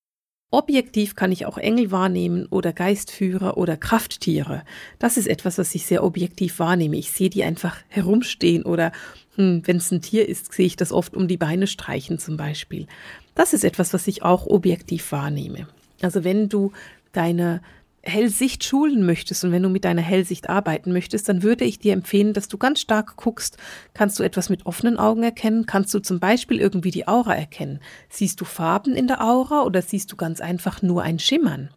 Objektiv 0.53 1.17
kann 1.17 1.33
ich 1.33 1.45
auch 1.45 1.59
Engel 1.59 1.91
wahrnehmen 1.91 2.47
oder 2.47 2.73
Geistführer 2.73 3.57
oder 3.57 3.77
Krafttiere. 3.77 4.63
Das 5.01 5.17
ist 5.17 5.27
etwas, 5.27 5.59
was 5.59 5.75
ich 5.75 5.87
sehr 5.87 6.05
objektiv 6.05 6.61
wahrnehme. 6.61 6.97
Ich 6.97 7.11
sehe 7.11 7.31
die 7.31 7.43
einfach 7.43 7.79
herumstehen 7.89 8.63
oder 8.63 8.93
hm, 9.35 9.63
wenn 9.65 9.79
es 9.79 9.91
ein 9.91 10.03
Tier 10.03 10.29
ist, 10.29 10.53
sehe 10.53 10.67
ich 10.67 10.77
das 10.77 10.93
oft 10.93 11.17
um 11.17 11.27
die 11.27 11.37
Beine 11.37 11.67
streichen 11.67 12.21
zum 12.21 12.37
Beispiel. 12.37 12.87
Das 13.35 13.55
ist 13.55 13.65
etwas, 13.65 13.93
was 13.93 14.07
ich 14.07 14.23
auch 14.23 14.47
objektiv 14.47 15.11
wahrnehme. 15.11 15.67
Also 16.01 16.23
wenn 16.23 16.49
du 16.49 16.73
deine 17.13 17.61
Hellsicht 18.07 18.65
schulen 18.65 19.05
möchtest 19.05 19.45
und 19.45 19.53
wenn 19.53 19.63
du 19.63 19.69
mit 19.69 19.85
deiner 19.85 20.03
Hellsicht 20.03 20.49
arbeiten 20.49 20.93
möchtest, 20.93 21.29
dann 21.29 21.43
würde 21.43 21.65
ich 21.65 21.79
dir 21.79 21.93
empfehlen, 21.93 22.33
dass 22.33 22.49
du 22.49 22.57
ganz 22.57 22.81
stark 22.81 23.17
guckst, 23.17 23.59
kannst 23.95 24.19
du 24.19 24.23
etwas 24.23 24.49
mit 24.49 24.65
offenen 24.65 24.97
Augen 24.97 25.23
erkennen? 25.23 25.67
Kannst 25.67 25.93
du 25.93 25.99
zum 25.99 26.21
Beispiel 26.21 26.61
irgendwie 26.61 26.91
die 26.91 27.09
Aura 27.09 27.35
erkennen? 27.35 27.81
Siehst 28.09 28.41
du 28.41 28.45
Farben 28.45 28.95
in 28.95 29.09
der 29.09 29.23
Aura 29.23 29.63
oder 29.63 29.83
siehst 29.83 30.13
du 30.13 30.17
ganz 30.17 30.41
einfach 30.41 30.83
nur 30.83 31.03
ein 31.03 31.19
Schimmern? 31.19 31.71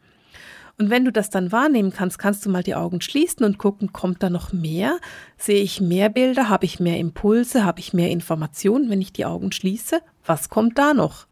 Und 0.77 0.89
wenn 0.89 1.03
du 1.03 1.11
das 1.11 1.29
dann 1.29 1.51
wahrnehmen 1.51 1.91
kannst, 1.91 2.19
kannst 2.19 2.45
du 2.45 2.49
mal 2.49 2.63
die 2.63 2.75
Augen 2.75 3.01
schließen 3.01 3.45
und 3.45 3.57
gucken, 3.57 3.91
kommt 3.91 4.23
da 4.23 4.29
noch 4.29 4.53
mehr? 4.53 4.97
Sehe 5.37 5.61
ich 5.61 5.81
mehr 5.81 6.07
Bilder? 6.07 6.47
Habe 6.47 6.63
ich 6.63 6.79
mehr 6.79 6.97
Impulse? 6.97 7.65
Habe 7.65 7.81
ich 7.81 7.91
mehr 7.91 8.09
Informationen, 8.11 8.89
wenn 8.89 9.01
ich 9.01 9.11
die 9.11 9.25
Augen 9.25 9.51
schließe? 9.51 9.99
Was 10.25 10.47
kommt 10.47 10.77
da 10.77 10.93
noch? 10.93 11.27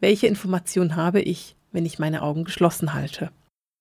Welche 0.00 0.26
Informationen 0.26 0.94
habe 0.94 1.22
ich, 1.22 1.56
wenn 1.70 1.86
ich 1.86 1.98
meine 1.98 2.20
Augen 2.20 2.44
geschlossen 2.44 2.92
halte? 2.92 3.30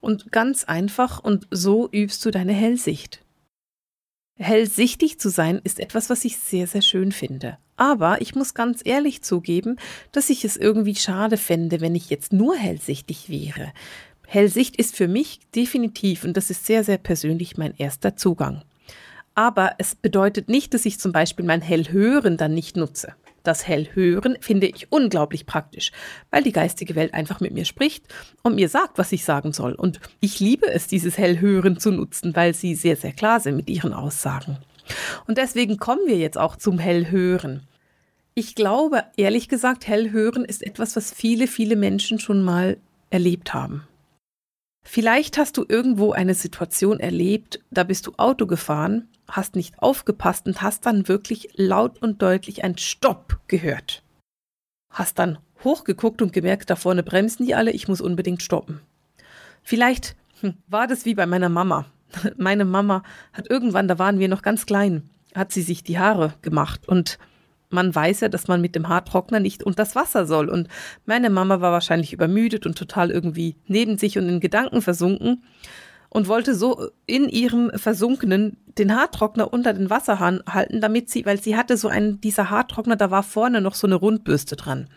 Und 0.01 0.31
ganz 0.31 0.63
einfach 0.65 1.23
und 1.23 1.47
so 1.51 1.89
übst 1.91 2.25
du 2.25 2.31
deine 2.31 2.53
Hellsicht. 2.53 3.23
Hellsichtig 4.37 5.19
zu 5.19 5.29
sein 5.29 5.61
ist 5.63 5.79
etwas, 5.79 6.09
was 6.09 6.25
ich 6.25 6.37
sehr, 6.37 6.65
sehr 6.65 6.81
schön 6.81 7.11
finde. 7.11 7.59
Aber 7.77 8.21
ich 8.21 8.33
muss 8.33 8.55
ganz 8.55 8.81
ehrlich 8.83 9.21
zugeben, 9.21 9.77
dass 10.11 10.31
ich 10.31 10.43
es 10.43 10.57
irgendwie 10.57 10.95
schade 10.95 11.37
fände, 11.37 11.79
wenn 11.79 11.95
ich 11.95 12.09
jetzt 12.09 12.33
nur 12.33 12.55
hellsichtig 12.55 13.29
wäre. 13.29 13.71
Hellsicht 14.27 14.75
ist 14.77 14.95
für 14.95 15.07
mich 15.07 15.39
definitiv, 15.55 16.23
und 16.23 16.35
das 16.37 16.49
ist 16.49 16.65
sehr, 16.65 16.83
sehr 16.83 16.97
persönlich, 16.97 17.57
mein 17.57 17.75
erster 17.77 18.15
Zugang. 18.15 18.63
Aber 19.35 19.75
es 19.77 19.93
bedeutet 19.93 20.49
nicht, 20.49 20.73
dass 20.73 20.85
ich 20.85 20.99
zum 20.99 21.11
Beispiel 21.11 21.45
mein 21.45 21.61
Hellhören 21.61 22.37
dann 22.37 22.53
nicht 22.53 22.75
nutze. 22.75 23.13
Das 23.43 23.67
Hellhören 23.67 24.37
finde 24.39 24.67
ich 24.67 24.91
unglaublich 24.91 25.45
praktisch, 25.45 25.91
weil 26.29 26.43
die 26.43 26.51
geistige 26.51 26.95
Welt 26.95 27.13
einfach 27.13 27.39
mit 27.39 27.53
mir 27.53 27.65
spricht 27.65 28.05
und 28.43 28.55
mir 28.55 28.69
sagt, 28.69 28.97
was 28.97 29.11
ich 29.11 29.25
sagen 29.25 29.53
soll. 29.53 29.73
Und 29.73 29.99
ich 30.19 30.39
liebe 30.39 30.67
es, 30.67 30.87
dieses 30.87 31.17
Hellhören 31.17 31.79
zu 31.79 31.91
nutzen, 31.91 32.35
weil 32.35 32.53
sie 32.53 32.75
sehr, 32.75 32.95
sehr 32.95 33.13
klar 33.13 33.39
sind 33.39 33.55
mit 33.55 33.69
ihren 33.69 33.93
Aussagen. 33.93 34.57
Und 35.27 35.37
deswegen 35.37 35.77
kommen 35.77 36.05
wir 36.05 36.17
jetzt 36.17 36.37
auch 36.37 36.55
zum 36.55 36.77
Hellhören. 36.77 37.67
Ich 38.33 38.55
glaube, 38.55 39.03
ehrlich 39.17 39.49
gesagt, 39.49 39.87
Hellhören 39.87 40.45
ist 40.45 40.63
etwas, 40.63 40.95
was 40.95 41.11
viele, 41.11 41.47
viele 41.47 41.75
Menschen 41.75 42.19
schon 42.19 42.41
mal 42.41 42.77
erlebt 43.09 43.53
haben. 43.53 43.87
Vielleicht 44.83 45.37
hast 45.37 45.57
du 45.57 45.65
irgendwo 45.67 46.11
eine 46.11 46.33
Situation 46.33 46.99
erlebt, 46.99 47.59
da 47.69 47.83
bist 47.83 48.07
du 48.07 48.13
Auto 48.17 48.47
gefahren 48.47 49.07
hast 49.31 49.55
nicht 49.55 49.79
aufgepasst 49.79 50.45
und 50.45 50.61
hast 50.61 50.85
dann 50.85 51.07
wirklich 51.07 51.49
laut 51.55 52.01
und 52.01 52.21
deutlich 52.21 52.63
ein 52.63 52.77
Stopp 52.77 53.39
gehört. 53.47 54.03
Hast 54.91 55.19
dann 55.19 55.39
hochgeguckt 55.63 56.21
und 56.21 56.33
gemerkt, 56.33 56.69
da 56.69 56.75
vorne 56.75 57.03
bremsen 57.03 57.45
die 57.45 57.55
alle, 57.55 57.71
ich 57.71 57.87
muss 57.87 58.01
unbedingt 58.01 58.41
stoppen. 58.41 58.81
Vielleicht 59.63 60.15
hm, 60.41 60.55
war 60.67 60.87
das 60.87 61.05
wie 61.05 61.15
bei 61.15 61.25
meiner 61.25 61.49
Mama. 61.49 61.85
Meine 62.37 62.65
Mama 62.65 63.03
hat 63.33 63.49
irgendwann, 63.49 63.87
da 63.87 63.97
waren 63.99 64.19
wir 64.19 64.27
noch 64.27 64.41
ganz 64.41 64.65
klein, 64.65 65.09
hat 65.33 65.51
sie 65.51 65.61
sich 65.61 65.83
die 65.83 65.99
Haare 65.99 66.33
gemacht 66.41 66.87
und 66.87 67.17
man 67.69 67.95
weiß 67.95 68.19
ja, 68.19 68.27
dass 68.27 68.49
man 68.49 68.59
mit 68.59 68.75
dem 68.75 68.89
Haartrockner 68.89 69.39
nicht 69.39 69.63
unter 69.63 69.83
das 69.83 69.95
Wasser 69.95 70.25
soll. 70.25 70.49
Und 70.49 70.67
meine 71.05 71.29
Mama 71.29 71.61
war 71.61 71.71
wahrscheinlich 71.71 72.11
übermüdet 72.11 72.65
und 72.65 72.77
total 72.77 73.11
irgendwie 73.11 73.55
neben 73.65 73.97
sich 73.97 74.17
und 74.17 74.27
in 74.27 74.41
Gedanken 74.41 74.81
versunken 74.81 75.41
und 76.13 76.27
wollte 76.27 76.55
so 76.55 76.89
in 77.05 77.29
ihrem 77.29 77.71
versunkenen 77.73 78.57
den 78.77 78.95
Haartrockner 78.95 79.51
unter 79.51 79.73
den 79.73 79.89
Wasserhahn 79.89 80.41
halten, 80.47 80.81
damit 80.81 81.09
sie, 81.09 81.25
weil 81.25 81.41
sie 81.41 81.55
hatte 81.55 81.77
so 81.77 81.87
einen, 81.87 82.21
dieser 82.21 82.49
Haartrockner, 82.49 82.95
da 82.95 83.11
war 83.11 83.23
vorne 83.23 83.61
noch 83.61 83.75
so 83.75 83.87
eine 83.87 83.95
Rundbürste 83.95 84.55
dran. 84.55 84.87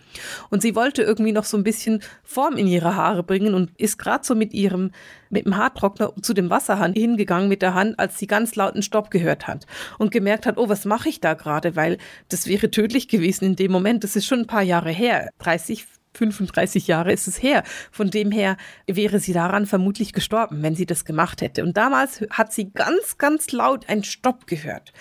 Und 0.51 0.63
sie 0.63 0.75
wollte 0.75 1.03
irgendwie 1.03 1.33
noch 1.33 1.45
so 1.45 1.57
ein 1.57 1.65
bisschen 1.65 2.01
Form 2.23 2.57
in 2.57 2.67
ihre 2.67 2.97
Haare 2.97 3.23
bringen 3.23 3.55
und 3.55 3.71
ist 3.79 3.99
gerade 3.99 4.25
so 4.25 4.35
mit 4.35 4.53
ihrem, 4.55 4.91
mit 5.31 5.47
dem 5.47 5.57
Haartrockner 5.57 6.13
zu 6.23 6.35
dem 6.35 6.51
Wasserhahn 6.51 6.93
hingegangen 6.93 7.49
mit 7.49 7.63
der 7.63 7.75
Hand, 7.75 7.99
als 7.99 8.19
sie 8.19 8.27
ganz 8.27 8.55
lauten 8.57 8.83
Stopp 8.83 9.11
gehört 9.11 9.47
hat 9.47 9.67
und 9.99 10.11
gemerkt 10.11 10.47
hat, 10.47 10.57
oh, 10.57 10.69
was 10.69 10.85
mache 10.85 11.09
ich 11.09 11.21
da 11.21 11.35
gerade? 11.35 11.77
Weil 11.77 11.99
das 12.29 12.47
wäre 12.47 12.71
tödlich 12.71 13.09
gewesen 13.09 13.45
in 13.45 13.57
dem 13.57 13.73
Moment. 13.73 14.05
Das 14.05 14.17
ist 14.17 14.27
schon 14.27 14.41
ein 14.41 14.47
paar 14.47 14.63
Jahre 14.63 14.91
her, 14.91 15.31
30, 15.39 15.85
35 16.15 16.87
Jahre 16.87 17.13
ist 17.13 17.27
es 17.27 17.43
her. 17.43 17.63
Von 17.91 18.11
dem 18.11 18.31
her 18.31 18.57
wäre 18.87 19.19
sie 19.21 19.33
daran 19.33 19.67
vermutlich 19.67 20.13
gestorben, 20.13 20.63
wenn 20.63 20.75
sie 20.75 20.87
das 20.87 21.05
gemacht 21.05 21.41
hätte. 21.41 21.63
Und 21.63 21.77
damals 21.77 22.23
hat 22.31 22.53
sie 22.53 22.73
ganz, 22.73 23.19
ganz 23.19 23.53
laut 23.53 23.89
ein 23.89 24.05
Stopp 24.05 24.47
gehört. 24.47 24.93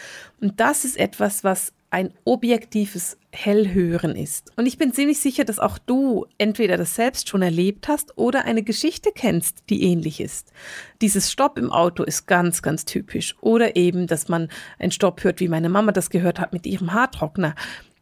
Und 0.41 0.59
das 0.59 0.85
ist 0.85 0.97
etwas, 0.97 1.43
was 1.43 1.73
ein 1.93 2.11
objektives 2.23 3.19
Hellhören 3.31 4.15
ist. 4.15 4.51
Und 4.57 4.65
ich 4.65 4.79
bin 4.79 4.93
ziemlich 4.93 5.19
sicher, 5.19 5.43
dass 5.45 5.59
auch 5.59 5.77
du 5.77 6.25
entweder 6.39 6.75
das 6.75 6.95
selbst 6.95 7.29
schon 7.29 7.43
erlebt 7.43 7.87
hast 7.87 8.17
oder 8.17 8.45
eine 8.45 8.63
Geschichte 8.63 9.11
kennst, 9.13 9.69
die 9.69 9.83
ähnlich 9.83 10.19
ist. 10.19 10.51
Dieses 11.01 11.31
Stopp 11.31 11.59
im 11.59 11.71
Auto 11.71 12.01
ist 12.01 12.25
ganz, 12.25 12.63
ganz 12.63 12.85
typisch. 12.85 13.35
Oder 13.41 13.75
eben, 13.75 14.07
dass 14.07 14.27
man 14.27 14.49
einen 14.79 14.91
Stopp 14.91 15.23
hört, 15.23 15.39
wie 15.39 15.47
meine 15.47 15.69
Mama 15.69 15.91
das 15.91 16.09
gehört 16.09 16.39
hat 16.39 16.51
mit 16.51 16.65
ihrem 16.65 16.93
Haartrockner. 16.93 17.53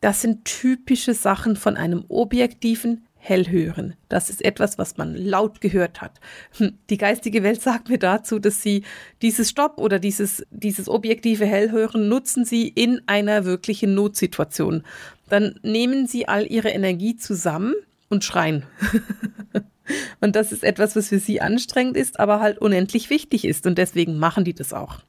Das 0.02 0.22
sind 0.22 0.46
typische 0.46 1.14
Sachen 1.14 1.56
von 1.56 1.78
einem 1.78 2.06
objektiven 2.10 3.06
Hellhören. 3.24 3.94
Das 4.10 4.32
ist 4.32 4.44
etwas, 4.44 4.80
was 4.80 4.98
man 4.98 5.16
laut 5.16 5.62
gehört 5.62 6.02
hat. 6.02 6.20
Hm, 6.58 6.80
die 6.90 6.98
geistige 6.98 7.44
Welt 7.44 7.62
sagt 7.62 7.90
mir 7.90 8.00
dazu, 8.00 8.40
dass 8.40 8.64
sie 8.64 8.84
dieses 9.22 9.52
Stopp 9.52 9.78
oder 9.78 10.00
dieses, 10.00 10.44
dieses 10.50 10.90
objektive 10.90 11.46
Hellhören 11.46 12.10
nutzen 12.10 12.46
sie 12.46 12.68
in 12.68 13.02
einer 13.06 13.46
wirklichen 13.46 13.94
Notsituation. 13.94 14.84
Dann 15.30 15.60
nehmen 15.62 16.08
sie 16.08 16.28
all 16.28 16.52
ihre 16.52 16.70
Energie 16.70 17.16
zusammen 17.16 17.76
und 18.10 18.24
schreien. 18.24 18.64
und 20.20 20.36
das 20.36 20.52
ist 20.52 20.64
etwas, 20.64 20.96
was 20.96 21.10
für 21.10 21.20
sie 21.20 21.42
anstrengend 21.42 21.98
ist, 21.98 22.20
aber 22.20 22.40
halt 22.40 22.58
unendlich 22.58 23.12
wichtig 23.12 23.46
ist. 23.46 23.68
Und 23.68 23.78
deswegen 23.78 24.18
machen 24.18 24.46
die 24.46 24.56
das 24.56 24.74
auch. 24.74 25.02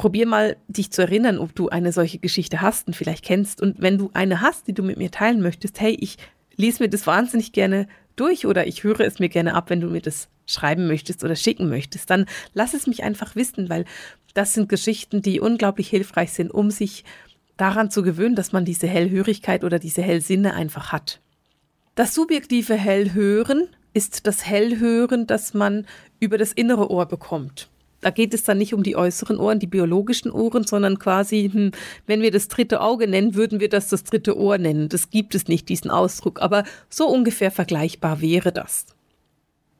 Probier 0.00 0.26
mal, 0.26 0.56
dich 0.66 0.90
zu 0.90 1.02
erinnern, 1.02 1.38
ob 1.38 1.54
du 1.54 1.68
eine 1.68 1.92
solche 1.92 2.16
Geschichte 2.16 2.62
hast 2.62 2.86
und 2.86 2.96
vielleicht 2.96 3.22
kennst. 3.22 3.60
Und 3.60 3.82
wenn 3.82 3.98
du 3.98 4.08
eine 4.14 4.40
hast, 4.40 4.66
die 4.66 4.72
du 4.72 4.82
mit 4.82 4.96
mir 4.96 5.10
teilen 5.10 5.42
möchtest, 5.42 5.78
hey, 5.78 5.94
ich 6.00 6.16
lese 6.56 6.82
mir 6.82 6.88
das 6.88 7.06
wahnsinnig 7.06 7.52
gerne 7.52 7.86
durch 8.16 8.46
oder 8.46 8.66
ich 8.66 8.82
höre 8.82 9.00
es 9.00 9.18
mir 9.18 9.28
gerne 9.28 9.52
ab, 9.52 9.68
wenn 9.68 9.82
du 9.82 9.88
mir 9.88 10.00
das 10.00 10.30
schreiben 10.46 10.86
möchtest 10.86 11.22
oder 11.22 11.36
schicken 11.36 11.68
möchtest, 11.68 12.08
dann 12.08 12.24
lass 12.54 12.72
es 12.72 12.86
mich 12.86 13.02
einfach 13.02 13.36
wissen, 13.36 13.68
weil 13.68 13.84
das 14.32 14.54
sind 14.54 14.70
Geschichten, 14.70 15.20
die 15.20 15.38
unglaublich 15.38 15.90
hilfreich 15.90 16.32
sind, 16.32 16.50
um 16.50 16.70
sich 16.70 17.04
daran 17.58 17.90
zu 17.90 18.02
gewöhnen, 18.02 18.36
dass 18.36 18.52
man 18.52 18.64
diese 18.64 18.86
Hellhörigkeit 18.86 19.64
oder 19.64 19.78
diese 19.78 20.00
Hellsinne 20.00 20.54
einfach 20.54 20.92
hat. 20.92 21.20
Das 21.94 22.14
subjektive 22.14 22.74
Hellhören 22.74 23.68
ist 23.92 24.26
das 24.26 24.46
Hellhören, 24.46 25.26
das 25.26 25.52
man 25.52 25.86
über 26.20 26.38
das 26.38 26.52
innere 26.54 26.90
Ohr 26.90 27.04
bekommt 27.04 27.68
da 28.00 28.10
geht 28.10 28.34
es 28.34 28.44
dann 28.44 28.58
nicht 28.58 28.74
um 28.74 28.82
die 28.82 28.96
äußeren 28.96 29.38
Ohren, 29.38 29.58
die 29.58 29.66
biologischen 29.66 30.30
Ohren, 30.30 30.64
sondern 30.64 30.98
quasi, 30.98 31.50
hm, 31.52 31.72
wenn 32.06 32.22
wir 32.22 32.30
das 32.30 32.48
dritte 32.48 32.80
Auge 32.80 33.06
nennen, 33.06 33.34
würden 33.34 33.60
wir 33.60 33.68
das 33.68 33.88
das 33.88 34.04
dritte 34.04 34.38
Ohr 34.38 34.58
nennen. 34.58 34.88
Das 34.88 35.10
gibt 35.10 35.34
es 35.34 35.48
nicht, 35.48 35.68
diesen 35.68 35.90
Ausdruck, 35.90 36.40
aber 36.40 36.64
so 36.88 37.08
ungefähr 37.08 37.50
vergleichbar 37.50 38.20
wäre 38.20 38.52
das. 38.52 38.86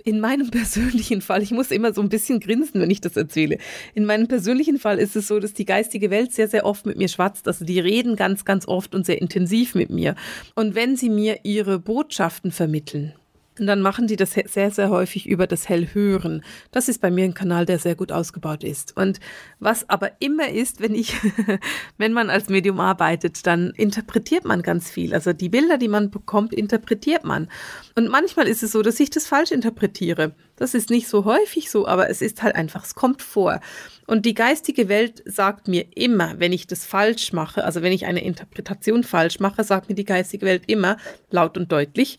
In 0.02 0.20
meinem 0.20 0.50
persönlichen 0.50 1.20
Fall, 1.20 1.42
ich 1.42 1.50
muss 1.50 1.70
immer 1.70 1.92
so 1.92 2.00
ein 2.00 2.08
bisschen 2.08 2.40
grinsen, 2.40 2.80
wenn 2.80 2.90
ich 2.90 3.00
das 3.00 3.16
erzähle. 3.16 3.58
In 3.94 4.04
meinem 4.04 4.28
persönlichen 4.28 4.78
Fall 4.78 4.98
ist 4.98 5.16
es 5.16 5.28
so, 5.28 5.38
dass 5.40 5.52
die 5.52 5.64
geistige 5.66 6.10
Welt 6.10 6.32
sehr, 6.32 6.48
sehr 6.48 6.64
oft 6.64 6.86
mit 6.86 6.96
mir 6.96 7.08
schwatzt. 7.08 7.46
Also 7.48 7.64
die 7.64 7.80
reden 7.80 8.16
ganz, 8.16 8.44
ganz 8.44 8.66
oft 8.66 8.94
und 8.94 9.06
sehr 9.06 9.20
intensiv 9.20 9.74
mit 9.74 9.90
mir. 9.90 10.14
Und 10.54 10.74
wenn 10.74 10.96
sie 10.96 11.10
mir 11.10 11.40
ihre 11.44 11.78
Botschaften 11.78 12.50
vermitteln, 12.50 13.14
und 13.60 13.66
dann 13.66 13.82
machen 13.82 14.06
die 14.06 14.16
das 14.16 14.32
sehr, 14.32 14.70
sehr 14.70 14.88
häufig 14.88 15.28
über 15.28 15.46
das 15.46 15.68
Hellhören. 15.68 16.42
Das 16.70 16.88
ist 16.88 17.02
bei 17.02 17.10
mir 17.10 17.24
ein 17.24 17.34
Kanal, 17.34 17.66
der 17.66 17.78
sehr 17.78 17.94
gut 17.94 18.10
ausgebaut 18.10 18.64
ist. 18.64 18.96
Und 18.96 19.20
was 19.58 19.88
aber 19.90 20.12
immer 20.18 20.48
ist, 20.48 20.80
wenn 20.80 20.94
ich, 20.94 21.14
wenn 21.98 22.14
man 22.14 22.30
als 22.30 22.48
Medium 22.48 22.80
arbeitet, 22.80 23.46
dann 23.46 23.70
interpretiert 23.76 24.46
man 24.46 24.62
ganz 24.62 24.90
viel. 24.90 25.12
Also 25.12 25.34
die 25.34 25.50
Bilder, 25.50 25.76
die 25.76 25.88
man 25.88 26.10
bekommt, 26.10 26.54
interpretiert 26.54 27.24
man. 27.24 27.48
Und 27.94 28.08
manchmal 28.08 28.48
ist 28.48 28.62
es 28.62 28.72
so, 28.72 28.80
dass 28.80 28.98
ich 28.98 29.10
das 29.10 29.26
falsch 29.26 29.50
interpretiere. 29.50 30.34
Das 30.56 30.72
ist 30.72 30.88
nicht 30.88 31.06
so 31.06 31.26
häufig 31.26 31.70
so, 31.70 31.86
aber 31.86 32.08
es 32.08 32.22
ist 32.22 32.42
halt 32.42 32.54
einfach, 32.54 32.84
es 32.84 32.94
kommt 32.94 33.20
vor. 33.20 33.60
Und 34.06 34.24
die 34.24 34.34
geistige 34.34 34.88
Welt 34.88 35.22
sagt 35.26 35.68
mir 35.68 35.84
immer, 35.94 36.38
wenn 36.38 36.54
ich 36.54 36.66
das 36.66 36.86
falsch 36.86 37.34
mache, 37.34 37.62
also 37.64 37.82
wenn 37.82 37.92
ich 37.92 38.06
eine 38.06 38.24
Interpretation 38.24 39.04
falsch 39.04 39.38
mache, 39.38 39.64
sagt 39.64 39.90
mir 39.90 39.94
die 39.94 40.04
geistige 40.06 40.46
Welt 40.46 40.62
immer 40.66 40.96
laut 41.30 41.58
und 41.58 41.70
deutlich, 41.70 42.18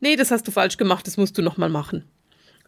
nee, 0.00 0.16
das 0.16 0.30
hast 0.30 0.46
du 0.46 0.50
falsch 0.50 0.76
gemacht, 0.76 1.06
das 1.06 1.16
musst 1.16 1.38
du 1.38 1.42
nochmal 1.42 1.70
machen. 1.70 2.04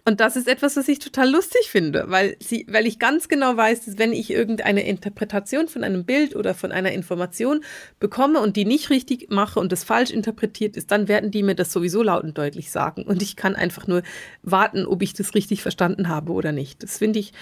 Und 0.04 0.18
das 0.18 0.34
ist 0.34 0.48
etwas, 0.48 0.76
was 0.76 0.88
ich 0.88 0.98
total 0.98 1.30
lustig 1.30 1.70
finde, 1.70 2.06
weil, 2.08 2.36
sie, 2.40 2.66
weil 2.68 2.86
ich 2.86 2.98
ganz 2.98 3.28
genau 3.28 3.56
weiß, 3.56 3.84
dass 3.84 3.98
wenn 3.98 4.12
ich 4.12 4.32
irgendeine 4.32 4.84
Interpretation 4.84 5.68
von 5.68 5.84
einem 5.84 6.04
Bild 6.04 6.34
oder 6.34 6.54
von 6.54 6.72
einer 6.72 6.90
Information 6.90 7.62
bekomme 8.00 8.40
und 8.40 8.56
die 8.56 8.64
nicht 8.64 8.90
richtig 8.90 9.30
mache 9.30 9.60
und 9.60 9.70
das 9.70 9.84
falsch 9.84 10.10
interpretiert 10.10 10.76
ist, 10.76 10.90
dann 10.90 11.06
werden 11.06 11.30
die 11.30 11.44
mir 11.44 11.54
das 11.54 11.72
sowieso 11.72 12.02
laut 12.02 12.24
und 12.24 12.36
deutlich 12.36 12.72
sagen. 12.72 13.04
Und 13.04 13.22
ich 13.22 13.36
kann 13.36 13.54
einfach 13.54 13.86
nur 13.86 14.02
warten, 14.42 14.86
ob 14.86 15.02
ich 15.02 15.14
das 15.14 15.36
richtig 15.36 15.62
verstanden 15.62 16.08
habe 16.08 16.32
oder 16.32 16.50
nicht. 16.50 16.82
Das 16.82 16.98
finde 16.98 17.20
ich 17.20 17.32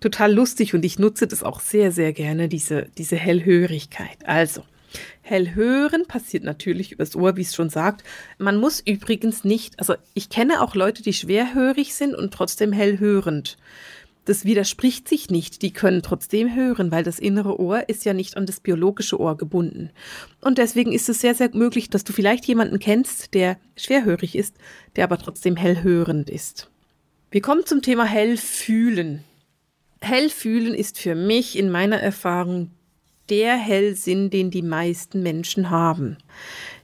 total 0.00 0.30
lustig 0.32 0.74
und 0.74 0.84
ich 0.84 0.98
nutze 0.98 1.26
das 1.26 1.42
auch 1.42 1.60
sehr, 1.60 1.90
sehr 1.90 2.12
gerne, 2.12 2.48
diese, 2.48 2.88
diese 2.98 3.16
Hellhörigkeit. 3.16 4.18
Also, 4.24 4.62
Hell 5.22 5.54
hören 5.54 6.06
passiert 6.06 6.44
natürlich 6.44 6.92
übers 6.92 7.16
Ohr, 7.16 7.36
wie 7.36 7.42
es 7.42 7.54
schon 7.54 7.70
sagt. 7.70 8.04
Man 8.38 8.56
muss 8.56 8.80
übrigens 8.80 9.44
nicht, 9.44 9.78
also 9.78 9.94
ich 10.14 10.28
kenne 10.28 10.62
auch 10.62 10.74
Leute, 10.74 11.02
die 11.02 11.12
schwerhörig 11.12 11.94
sind 11.94 12.14
und 12.14 12.32
trotzdem 12.32 12.72
hellhörend. 12.72 13.56
Das 14.24 14.44
widerspricht 14.44 15.08
sich 15.08 15.30
nicht. 15.30 15.62
Die 15.62 15.72
können 15.72 16.02
trotzdem 16.02 16.54
hören, 16.54 16.92
weil 16.92 17.02
das 17.02 17.18
innere 17.18 17.58
Ohr 17.58 17.88
ist 17.88 18.04
ja 18.04 18.12
nicht 18.12 18.36
an 18.36 18.46
das 18.46 18.60
biologische 18.60 19.18
Ohr 19.18 19.36
gebunden. 19.36 19.90
Und 20.40 20.58
deswegen 20.58 20.92
ist 20.92 21.08
es 21.08 21.20
sehr, 21.20 21.34
sehr 21.34 21.50
möglich, 21.54 21.90
dass 21.90 22.04
du 22.04 22.12
vielleicht 22.12 22.44
jemanden 22.44 22.78
kennst, 22.78 23.34
der 23.34 23.58
schwerhörig 23.76 24.36
ist, 24.36 24.56
der 24.96 25.04
aber 25.04 25.18
trotzdem 25.18 25.56
hellhörend 25.56 26.28
ist. 26.28 26.70
Wir 27.30 27.40
kommen 27.40 27.64
zum 27.64 27.82
Thema 27.82 28.04
Hellfühlen. 28.04 29.24
Hellfühlen 30.00 30.74
ist 30.74 30.98
für 30.98 31.14
mich 31.14 31.58
in 31.58 31.70
meiner 31.70 32.00
Erfahrung 32.00 32.70
der 33.30 33.56
Hellsinn, 33.56 34.30
den 34.30 34.50
die 34.50 34.62
meisten 34.62 35.22
Menschen 35.22 35.70
haben. 35.70 36.16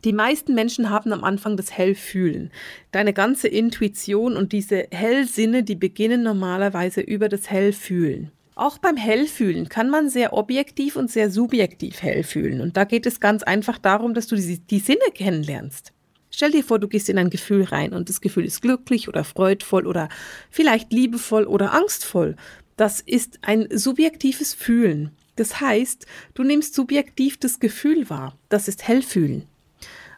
Die 0.04 0.12
meisten 0.12 0.54
Menschen 0.54 0.90
haben 0.90 1.12
am 1.12 1.24
Anfang 1.24 1.56
das 1.56 1.72
Hellfühlen. 1.72 2.50
Deine 2.92 3.12
ganze 3.12 3.48
Intuition 3.48 4.36
und 4.36 4.52
diese 4.52 4.86
Hellsinne, 4.90 5.64
die 5.64 5.74
beginnen 5.74 6.22
normalerweise 6.22 7.00
über 7.00 7.28
das 7.28 7.50
Hellfühlen. 7.50 8.30
Auch 8.54 8.78
beim 8.78 8.96
Hellfühlen 8.96 9.68
kann 9.68 9.90
man 9.90 10.08
sehr 10.08 10.32
objektiv 10.32 10.96
und 10.96 11.10
sehr 11.10 11.30
subjektiv 11.30 12.00
hellfühlen. 12.02 12.62
Und 12.62 12.76
da 12.76 12.84
geht 12.84 13.04
es 13.04 13.20
ganz 13.20 13.42
einfach 13.42 13.76
darum, 13.76 14.14
dass 14.14 14.28
du 14.28 14.36
die, 14.36 14.58
die 14.60 14.78
Sinne 14.78 15.10
kennenlernst. 15.12 15.92
Stell 16.30 16.52
dir 16.52 16.64
vor, 16.64 16.78
du 16.78 16.88
gehst 16.88 17.08
in 17.08 17.18
ein 17.18 17.30
Gefühl 17.30 17.64
rein 17.64 17.92
und 17.92 18.08
das 18.08 18.20
Gefühl 18.20 18.44
ist 18.44 18.62
glücklich 18.62 19.08
oder 19.08 19.24
freudvoll 19.24 19.86
oder 19.86 20.08
vielleicht 20.50 20.92
liebevoll 20.92 21.44
oder 21.44 21.72
angstvoll. 21.72 22.36
Das 22.76 23.00
ist 23.00 23.40
ein 23.42 23.68
subjektives 23.70 24.54
Fühlen. 24.54 25.10
Das 25.36 25.60
heißt, 25.60 26.06
du 26.34 26.42
nimmst 26.42 26.74
subjektiv 26.74 27.38
das 27.38 27.60
Gefühl 27.60 28.10
wahr. 28.10 28.36
Das 28.48 28.68
ist 28.68 28.86
Hellfühlen. 28.88 29.46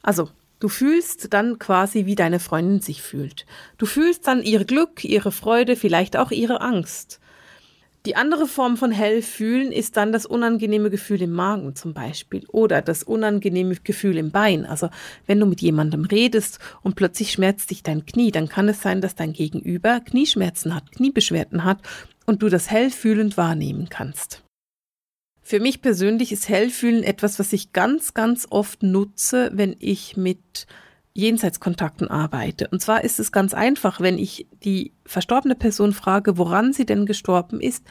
Also, 0.02 0.30
du 0.60 0.68
fühlst 0.68 1.32
dann 1.34 1.58
quasi, 1.58 2.06
wie 2.06 2.14
deine 2.14 2.40
Freundin 2.40 2.80
sich 2.80 3.02
fühlt. 3.02 3.46
Du 3.76 3.86
fühlst 3.86 4.26
dann 4.26 4.42
ihr 4.42 4.64
Glück, 4.64 5.04
ihre 5.04 5.32
Freude, 5.32 5.76
vielleicht 5.76 6.16
auch 6.16 6.30
ihre 6.30 6.60
Angst. 6.60 7.20
Die 8.06 8.16
andere 8.16 8.46
Form 8.46 8.76
von 8.76 8.92
Hellfühlen 8.92 9.72
ist 9.72 9.96
dann 9.96 10.12
das 10.12 10.24
unangenehme 10.24 10.88
Gefühl 10.88 11.20
im 11.20 11.32
Magen 11.32 11.74
zum 11.74 11.92
Beispiel 11.94 12.46
oder 12.48 12.80
das 12.80 13.02
unangenehme 13.02 13.74
Gefühl 13.84 14.16
im 14.16 14.30
Bein. 14.30 14.64
Also 14.64 14.88
wenn 15.26 15.40
du 15.40 15.46
mit 15.46 15.60
jemandem 15.60 16.04
redest 16.04 16.58
und 16.82 16.94
plötzlich 16.94 17.32
schmerzt 17.32 17.70
dich 17.70 17.82
dein 17.82 18.06
Knie, 18.06 18.30
dann 18.30 18.48
kann 18.48 18.68
es 18.68 18.80
sein, 18.80 19.00
dass 19.00 19.16
dein 19.16 19.32
Gegenüber 19.32 20.00
Knieschmerzen 20.00 20.74
hat, 20.74 20.92
Kniebeschwerden 20.92 21.64
hat 21.64 21.80
und 22.24 22.42
du 22.42 22.48
das 22.48 22.70
hellfühlend 22.70 23.36
wahrnehmen 23.36 23.88
kannst. 23.90 24.42
Für 25.48 25.60
mich 25.60 25.80
persönlich 25.80 26.30
ist 26.30 26.50
Hellfühlen 26.50 27.02
etwas, 27.02 27.38
was 27.38 27.54
ich 27.54 27.72
ganz, 27.72 28.12
ganz 28.12 28.46
oft 28.50 28.82
nutze, 28.82 29.50
wenn 29.54 29.74
ich 29.78 30.14
mit 30.14 30.66
Jenseitskontakten 31.14 32.06
arbeite. 32.10 32.68
Und 32.68 32.82
zwar 32.82 33.02
ist 33.02 33.18
es 33.18 33.32
ganz 33.32 33.54
einfach, 33.54 34.02
wenn 34.02 34.18
ich 34.18 34.46
die 34.62 34.92
verstorbene 35.06 35.54
Person 35.54 35.94
frage, 35.94 36.36
woran 36.36 36.74
sie 36.74 36.84
denn 36.84 37.06
gestorben 37.06 37.62
ist, 37.62 37.82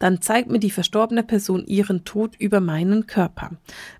dann 0.00 0.22
zeigt 0.22 0.50
mir 0.50 0.60
die 0.60 0.70
verstorbene 0.70 1.22
Person 1.22 1.66
ihren 1.66 2.04
Tod 2.04 2.34
über 2.36 2.60
meinen 2.60 3.06
Körper. 3.06 3.50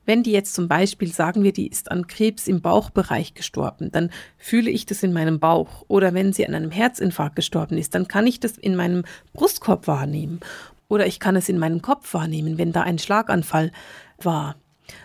Wenn 0.06 0.22
die 0.22 0.32
jetzt 0.32 0.54
zum 0.54 0.66
Beispiel 0.66 1.12
sagen 1.12 1.42
wir, 1.42 1.52
die 1.52 1.66
ist 1.66 1.90
an 1.90 2.06
Krebs 2.06 2.48
im 2.48 2.62
Bauchbereich 2.62 3.34
gestorben, 3.34 3.90
dann 3.92 4.10
fühle 4.38 4.70
ich 4.70 4.86
das 4.86 5.02
in 5.02 5.12
meinem 5.12 5.40
Bauch. 5.40 5.84
Oder 5.88 6.14
wenn 6.14 6.32
sie 6.32 6.46
an 6.46 6.54
einem 6.54 6.70
Herzinfarkt 6.70 7.36
gestorben 7.36 7.76
ist, 7.76 7.94
dann 7.94 8.08
kann 8.08 8.26
ich 8.26 8.40
das 8.40 8.56
in 8.56 8.76
meinem 8.76 9.04
Brustkorb 9.34 9.86
wahrnehmen. 9.86 10.40
Oder 10.90 11.06
ich 11.06 11.20
kann 11.20 11.36
es 11.36 11.48
in 11.48 11.58
meinem 11.58 11.80
Kopf 11.80 12.12
wahrnehmen, 12.12 12.58
wenn 12.58 12.72
da 12.72 12.82
ein 12.82 12.98
Schlaganfall 12.98 13.70
war. 14.18 14.56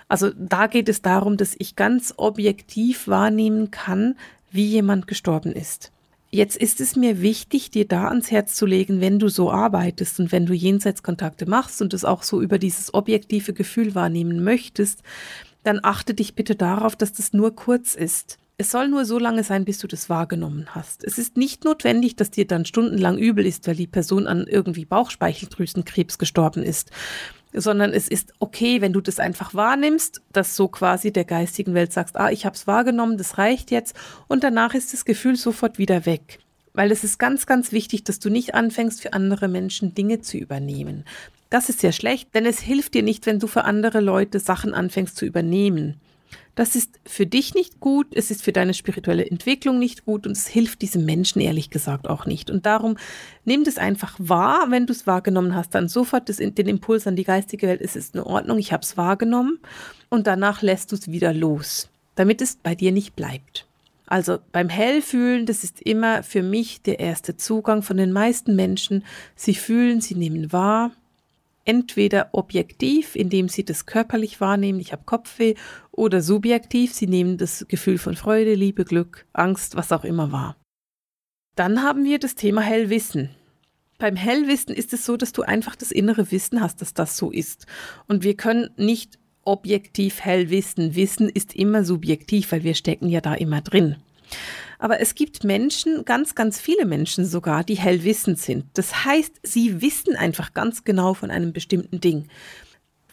Also 0.10 0.32
da 0.38 0.68
geht 0.68 0.90
es 0.90 1.02
darum, 1.02 1.38
dass 1.38 1.56
ich 1.58 1.76
ganz 1.76 2.16
objektiv 2.18 3.08
wahrnehmen 3.08 3.72
kann, 3.72 4.16
wie 4.52 4.66
jemand 4.66 5.08
gestorben 5.08 5.54
ist. 5.54 5.92
Jetzt 6.32 6.58
ist 6.58 6.82
es 6.82 6.96
mir 6.96 7.22
wichtig, 7.22 7.70
dir 7.70 7.88
da 7.88 8.08
ans 8.08 8.32
Herz 8.32 8.56
zu 8.56 8.66
legen, 8.66 9.00
wenn 9.00 9.20
du 9.20 9.30
so 9.30 9.52
arbeitest 9.52 10.20
und 10.20 10.32
wenn 10.32 10.46
du 10.46 10.54
Jenseitskontakte 10.54 11.48
machst 11.48 11.82
und 11.82 11.94
es 11.94 12.04
auch 12.04 12.24
so 12.24 12.42
über 12.42 12.58
dieses 12.58 12.94
objektive 12.94 13.54
Gefühl 13.54 13.96
wahrnehmen 13.96 14.44
möchtest, 14.44 15.04
dann 15.64 15.80
achte 15.84 16.14
dich 16.14 16.36
bitte 16.36 16.56
darauf, 16.56 16.96
dass 16.96 17.14
das 17.14 17.32
nur 17.32 17.56
kurz 17.56 17.96
ist. 17.96 18.38
Es 18.58 18.72
soll 18.72 18.88
nur 18.88 19.04
so 19.04 19.20
lange 19.20 19.44
sein, 19.44 19.66
bis 19.66 19.80
du 19.80 19.88
das 19.88 20.10
wahrgenommen 20.10 20.68
hast. 20.70 21.04
Es 21.04 21.18
ist 21.18 21.36
nicht 21.36 21.66
notwendig, 21.66 22.16
dass 22.16 22.32
dir 22.32 22.48
dann 22.48 22.64
stundenlang 22.64 23.18
übel 23.18 23.46
ist, 23.46 23.68
weil 23.68 23.76
die 23.76 23.88
Person 23.88 24.28
an 24.28 24.48
irgendwie 24.48 24.86
Bauchspeicheldrüsenkrebs 24.86 26.18
gestorben 26.18 26.64
ist. 26.64 26.92
sondern 27.58 27.94
es 27.94 28.10
ist 28.10 28.34
okay, 28.40 28.82
wenn 28.82 28.92
du 28.92 29.00
das 29.00 29.18
einfach 29.18 29.54
wahrnimmst, 29.54 30.22
dass 30.34 30.58
so 30.58 30.68
quasi 30.68 31.14
der 31.14 31.24
geistigen 31.24 31.74
Welt 31.74 31.94
sagst, 31.94 32.18
ah, 32.18 32.30
ich 32.30 32.46
habe 32.46 32.54
es 32.56 32.68
wahrgenommen, 32.68 33.18
das 33.18 33.38
reicht 33.38 33.72
jetzt 33.72 33.96
und 34.28 34.44
danach 34.44 34.74
ist 34.74 34.92
das 34.92 35.06
Gefühl 35.06 35.38
sofort 35.38 35.78
wieder 35.78 36.06
weg. 36.06 36.40
Weil 36.74 36.92
es 36.92 37.06
ist 37.06 37.18
ganz, 37.18 37.46
ganz 37.46 37.72
wichtig, 37.72 38.04
dass 38.04 38.20
du 38.20 38.30
nicht 38.30 38.56
anfängst, 38.56 39.02
für 39.02 39.14
andere 39.14 39.48
Menschen 39.48 39.96
Dinge 39.96 40.20
zu 40.20 40.38
übernehmen. 40.38 41.06
Das 41.50 41.70
ist 41.70 41.80
sehr 41.80 41.94
schlecht, 41.94 42.36
denn 42.36 42.46
es 42.46 42.60
hilft 42.60 42.94
dir 42.94 43.04
nicht, 43.04 43.26
wenn 43.26 43.40
du 43.40 43.48
für 43.48 43.64
andere 43.64 44.02
Leute 44.02 44.42
Sachen 44.42 44.74
anfängst 44.74 45.16
zu 45.16 45.26
übernehmen. 45.26 46.02
Das 46.56 46.76
ist 46.76 47.00
für 47.06 47.26
dich 47.26 47.54
nicht 47.54 47.80
gut, 47.82 48.08
es 48.16 48.32
ist 48.32 48.42
für 48.42 48.54
deine 48.54 48.74
spirituelle 48.74 49.26
Entwicklung 49.26 49.78
nicht 49.78 50.06
gut 50.06 50.26
und 50.26 50.38
es 50.38 50.48
hilft 50.48 50.82
diesem 50.82 51.04
Menschen 51.04 51.42
ehrlich 51.42 51.70
gesagt 51.70 52.08
auch 52.08 52.26
nicht. 52.26 52.50
Und 52.50 52.66
darum 52.66 52.98
nimm 53.44 53.66
das 53.66 53.78
einfach 53.78 54.16
wahr, 54.20 54.68
wenn 54.70 54.86
du 54.86 54.94
es 54.94 55.06
wahrgenommen 55.06 55.54
hast, 55.54 55.76
dann 55.76 55.90
sofort 55.90 56.30
das, 56.30 56.38
den 56.38 56.68
Impuls 56.68 57.08
an 57.08 57.18
die 57.18 57.26
geistige 57.26 57.68
Welt, 57.68 57.82
es 57.82 57.96
ist 57.96 58.16
in 58.16 58.22
Ordnung, 58.22 58.58
ich 58.58 58.72
habe 58.72 58.84
es 58.84 58.96
wahrgenommen 58.96 59.60
und 60.10 60.28
danach 60.28 60.62
lässt 60.62 60.92
du 60.92 60.96
es 60.96 61.12
wieder 61.12 61.34
los, 61.34 61.90
damit 62.16 62.42
es 62.42 62.56
bei 62.56 62.74
dir 62.74 62.94
nicht 62.94 63.16
bleibt. 63.16 63.68
Also 64.08 64.38
beim 64.52 64.70
Hellfühlen, 64.70 65.46
das 65.46 65.64
ist 65.64 65.82
immer 65.82 66.24
für 66.24 66.44
mich 66.44 66.82
der 66.84 67.00
erste 67.00 67.38
Zugang 67.38 67.82
von 67.82 67.98
den 67.98 68.12
meisten 68.12 68.56
Menschen. 68.56 69.04
Sie 69.36 69.56
fühlen, 69.56 70.00
sie 70.00 70.16
nehmen 70.16 70.54
wahr 70.54 70.92
entweder 71.66 72.30
objektiv, 72.32 73.16
indem 73.16 73.50
sie 73.50 73.66
das 73.66 73.86
körperlich 73.86 74.40
wahrnehmen, 74.40 74.80
ich 74.80 74.92
habe 74.92 75.04
Kopfweh, 75.06 75.56
oder 75.92 76.22
subjektiv, 76.22 76.94
sie 76.94 77.08
nehmen 77.08 77.38
das 77.38 77.66
Gefühl 77.68 77.98
von 77.98 78.16
Freude, 78.16 78.54
Liebe, 78.54 78.86
Glück, 78.86 79.26
Angst, 79.34 79.76
was 79.76 79.92
auch 79.92 80.04
immer 80.04 80.32
wahr. 80.32 80.56
Dann 81.56 81.82
haben 81.82 82.04
wir 82.04 82.20
das 82.20 82.36
Thema 82.36 82.62
Hellwissen. 82.62 83.30
Beim 83.98 84.16
Hellwissen 84.16 84.76
ist 84.76 84.94
es 84.94 85.06
so, 85.06 85.16
dass 85.16 85.32
du 85.32 85.42
einfach 85.42 85.76
das 85.76 85.92
innere 85.92 86.32
Wissen 86.32 86.62
hast, 86.62 86.82
dass 86.82 86.94
das 86.94 87.18
so 87.18 87.32
ist. 87.32 87.66
Und 88.08 88.24
wir 88.24 88.36
können 88.36 88.70
nicht 88.76 89.18
objektiv 89.46 90.20
hell 90.22 90.50
wissen. 90.50 90.96
Wissen 90.96 91.30
ist 91.30 91.56
immer 91.56 91.86
subjektiv, 91.86 92.52
weil 92.52 92.64
wir 92.64 92.76
stecken 92.76 93.08
ja 93.08 93.22
da 93.22 93.34
immer 93.36 93.62
drin. 93.62 93.96
Aber 94.80 95.00
es 95.00 95.16
gibt 95.16 95.44
Menschen, 95.44 96.06
ganz, 96.06 96.36
ganz 96.36 96.60
viele 96.60 96.86
Menschen 96.86 97.26
sogar, 97.26 97.64
die 97.64 97.76
hellwissend 97.76 98.40
sind. 98.40 98.66
Das 98.74 99.06
heißt, 99.06 99.40
sie 99.44 99.82
wissen 99.82 100.16
einfach 100.16 100.54
ganz 100.54 100.84
genau 100.84 101.14
von 101.14 101.32
einem 101.32 101.54
bestimmten 101.54 102.02
Ding. 102.02 102.28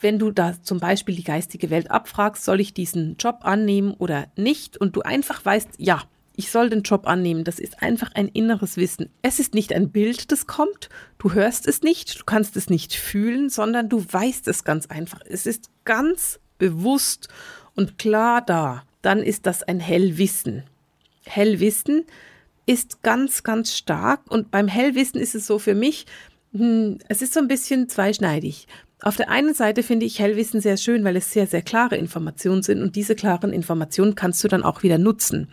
Wenn 0.01 0.19
du 0.19 0.33
da 0.33 0.61
zum 0.63 0.81
Beispiel 0.81 1.15
die 1.15 1.23
geistige 1.23 1.71
Welt 1.71 1.91
abfragst, 1.91 2.45
soll 2.45 2.61
ich 2.61 2.75
diesen 2.75 3.17
Job 3.19 3.41
annehmen 3.43 3.95
oder 3.95 4.27
nicht, 4.37 4.77
und 4.77 4.97
du 4.97 5.03
einfach 5.03 5.45
weißt, 5.45 5.69
ja, 5.79 6.03
ich 6.35 6.51
soll 6.51 6.71
den 6.71 6.83
Job 6.83 7.07
annehmen. 7.07 7.45
Das 7.45 7.59
ist 7.59 7.83
einfach 7.83 8.11
ein 8.15 8.29
inneres 8.29 8.77
Wissen. 8.77 9.11
Es 9.21 9.39
ist 9.39 9.55
nicht 9.55 9.73
ein 9.73 9.91
Bild, 9.91 10.33
das 10.33 10.47
kommt. 10.47 10.89
Du 11.19 11.33
hörst 11.33 11.69
es 11.69 11.83
nicht, 11.83 12.21
du 12.21 12.25
kannst 12.25 12.57
es 12.57 12.71
nicht 12.71 12.95
fühlen, 12.95 13.51
sondern 13.51 13.89
du 13.89 14.05
weißt 14.05 14.49
es 14.49 14.65
ganz 14.65 14.87
einfach. 14.87 15.21
Es 15.29 15.47
ist 15.47 15.71
ganz 15.85 16.41
bewusst 16.59 17.29
und 17.75 17.99
klar 17.99 18.43
da. 18.43 18.83
Dann 19.03 19.23
ist 19.23 19.47
das 19.47 19.63
ein 19.63 19.81
Hellwissen. 19.81 20.65
Hellwissen 21.25 22.05
ist 22.67 23.03
ganz, 23.03 23.43
ganz 23.43 23.77
stark. 23.77 24.31
Und 24.31 24.51
beim 24.51 24.69
Hellwissen 24.69 25.21
ist 25.21 25.35
es 25.35 25.47
so 25.47 25.59
für 25.59 25.75
mich, 25.75 26.07
hm, 26.53 26.99
es 27.09 27.23
ist 27.23 27.35
so 27.35 27.41
ein 27.41 27.49
bisschen 27.49 27.89
zweischneidig. 27.89 28.67
Auf 29.03 29.17
der 29.17 29.31
einen 29.31 29.53
Seite 29.53 29.83
finde 29.83 30.07
ich 30.07 30.21
Hellwissen 30.21 30.61
sehr 30.61 30.77
schön, 30.77 31.03
weil 31.03 31.17
es 31.17 31.33
sehr, 31.33 31.49
sehr 31.49 31.63
klare 31.63 31.97
Informationen 31.97 32.63
sind 32.63 32.81
und 32.81 32.95
diese 32.95 33.17
klaren 33.17 33.53
Informationen 33.53 34.15
kannst 34.15 34.45
du 34.45 34.49
dann 34.49 34.63
auch 34.63 34.85
wieder 34.85 34.97
nutzen. 34.97 35.49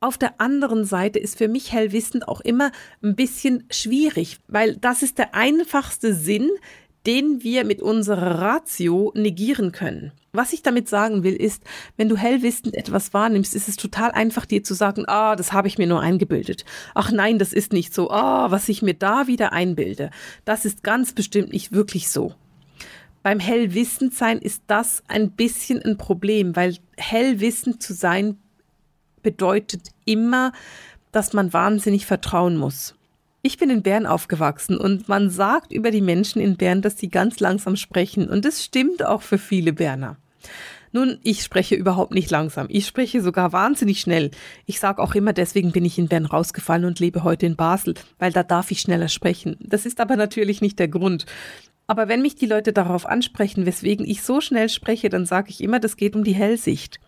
Auf 0.00 0.16
der 0.16 0.40
anderen 0.40 0.86
Seite 0.86 1.18
ist 1.18 1.36
für 1.36 1.48
mich 1.48 1.72
Hellwissen 1.72 2.22
auch 2.22 2.40
immer 2.40 2.72
ein 3.02 3.14
bisschen 3.14 3.64
schwierig, 3.70 4.38
weil 4.48 4.76
das 4.76 5.02
ist 5.02 5.18
der 5.18 5.34
einfachste 5.34 6.14
Sinn, 6.14 6.48
den 7.06 7.42
wir 7.42 7.64
mit 7.64 7.80
unserer 7.80 8.40
Ratio 8.40 9.12
negieren 9.14 9.70
können. 9.72 10.12
Was 10.32 10.52
ich 10.52 10.62
damit 10.62 10.88
sagen 10.88 11.22
will, 11.22 11.34
ist, 11.34 11.62
wenn 11.96 12.08
du 12.08 12.16
hellwissend 12.16 12.74
etwas 12.74 13.14
wahrnimmst, 13.14 13.54
ist 13.54 13.68
es 13.68 13.76
total 13.76 14.10
einfach, 14.10 14.44
dir 14.44 14.62
zu 14.62 14.74
sagen, 14.74 15.04
ah, 15.06 15.36
das 15.36 15.52
habe 15.52 15.68
ich 15.68 15.78
mir 15.78 15.86
nur 15.86 16.00
eingebildet. 16.00 16.64
Ach 16.94 17.10
nein, 17.12 17.38
das 17.38 17.52
ist 17.52 17.72
nicht 17.72 17.94
so. 17.94 18.10
Ah, 18.10 18.50
was 18.50 18.68
ich 18.68 18.82
mir 18.82 18.94
da 18.94 19.28
wieder 19.28 19.52
einbilde, 19.52 20.10
das 20.44 20.64
ist 20.64 20.82
ganz 20.82 21.12
bestimmt 21.12 21.52
nicht 21.52 21.72
wirklich 21.72 22.08
so. 22.10 22.34
Beim 23.22 23.40
hellwissend 23.40 24.14
sein 24.14 24.38
ist 24.38 24.62
das 24.66 25.02
ein 25.08 25.30
bisschen 25.30 25.82
ein 25.82 25.96
Problem, 25.96 26.54
weil 26.54 26.76
hellwissend 26.96 27.82
zu 27.82 27.94
sein 27.94 28.36
bedeutet 29.22 29.90
immer, 30.04 30.52
dass 31.12 31.32
man 31.32 31.52
wahnsinnig 31.52 32.04
vertrauen 32.04 32.56
muss. 32.56 32.94
Ich 33.46 33.58
bin 33.58 33.70
in 33.70 33.82
Bern 33.82 34.06
aufgewachsen 34.06 34.76
und 34.76 35.08
man 35.08 35.30
sagt 35.30 35.72
über 35.72 35.92
die 35.92 36.00
Menschen 36.00 36.42
in 36.42 36.56
Bern, 36.56 36.82
dass 36.82 36.98
sie 36.98 37.08
ganz 37.08 37.38
langsam 37.38 37.76
sprechen. 37.76 38.28
Und 38.28 38.44
das 38.44 38.64
stimmt 38.64 39.06
auch 39.06 39.22
für 39.22 39.38
viele 39.38 39.72
Berner. 39.72 40.16
Nun, 40.90 41.18
ich 41.22 41.44
spreche 41.44 41.76
überhaupt 41.76 42.12
nicht 42.12 42.28
langsam. 42.28 42.66
Ich 42.70 42.88
spreche 42.88 43.22
sogar 43.22 43.52
wahnsinnig 43.52 44.00
schnell. 44.00 44.32
Ich 44.64 44.80
sage 44.80 45.00
auch 45.00 45.14
immer, 45.14 45.32
deswegen 45.32 45.70
bin 45.70 45.84
ich 45.84 45.96
in 45.96 46.08
Bern 46.08 46.26
rausgefallen 46.26 46.86
und 46.86 46.98
lebe 46.98 47.22
heute 47.22 47.46
in 47.46 47.54
Basel, 47.54 47.94
weil 48.18 48.32
da 48.32 48.42
darf 48.42 48.72
ich 48.72 48.80
schneller 48.80 49.06
sprechen. 49.06 49.56
Das 49.60 49.86
ist 49.86 50.00
aber 50.00 50.16
natürlich 50.16 50.60
nicht 50.60 50.80
der 50.80 50.88
Grund. 50.88 51.24
Aber 51.86 52.08
wenn 52.08 52.22
mich 52.22 52.34
die 52.34 52.46
Leute 52.46 52.72
darauf 52.72 53.06
ansprechen, 53.06 53.64
weswegen 53.64 54.04
ich 54.04 54.22
so 54.22 54.40
schnell 54.40 54.68
spreche, 54.68 55.08
dann 55.08 55.24
sage 55.24 55.50
ich 55.50 55.62
immer, 55.62 55.78
das 55.78 55.96
geht 55.96 56.16
um 56.16 56.24
die 56.24 56.34
Hellsicht. 56.34 56.98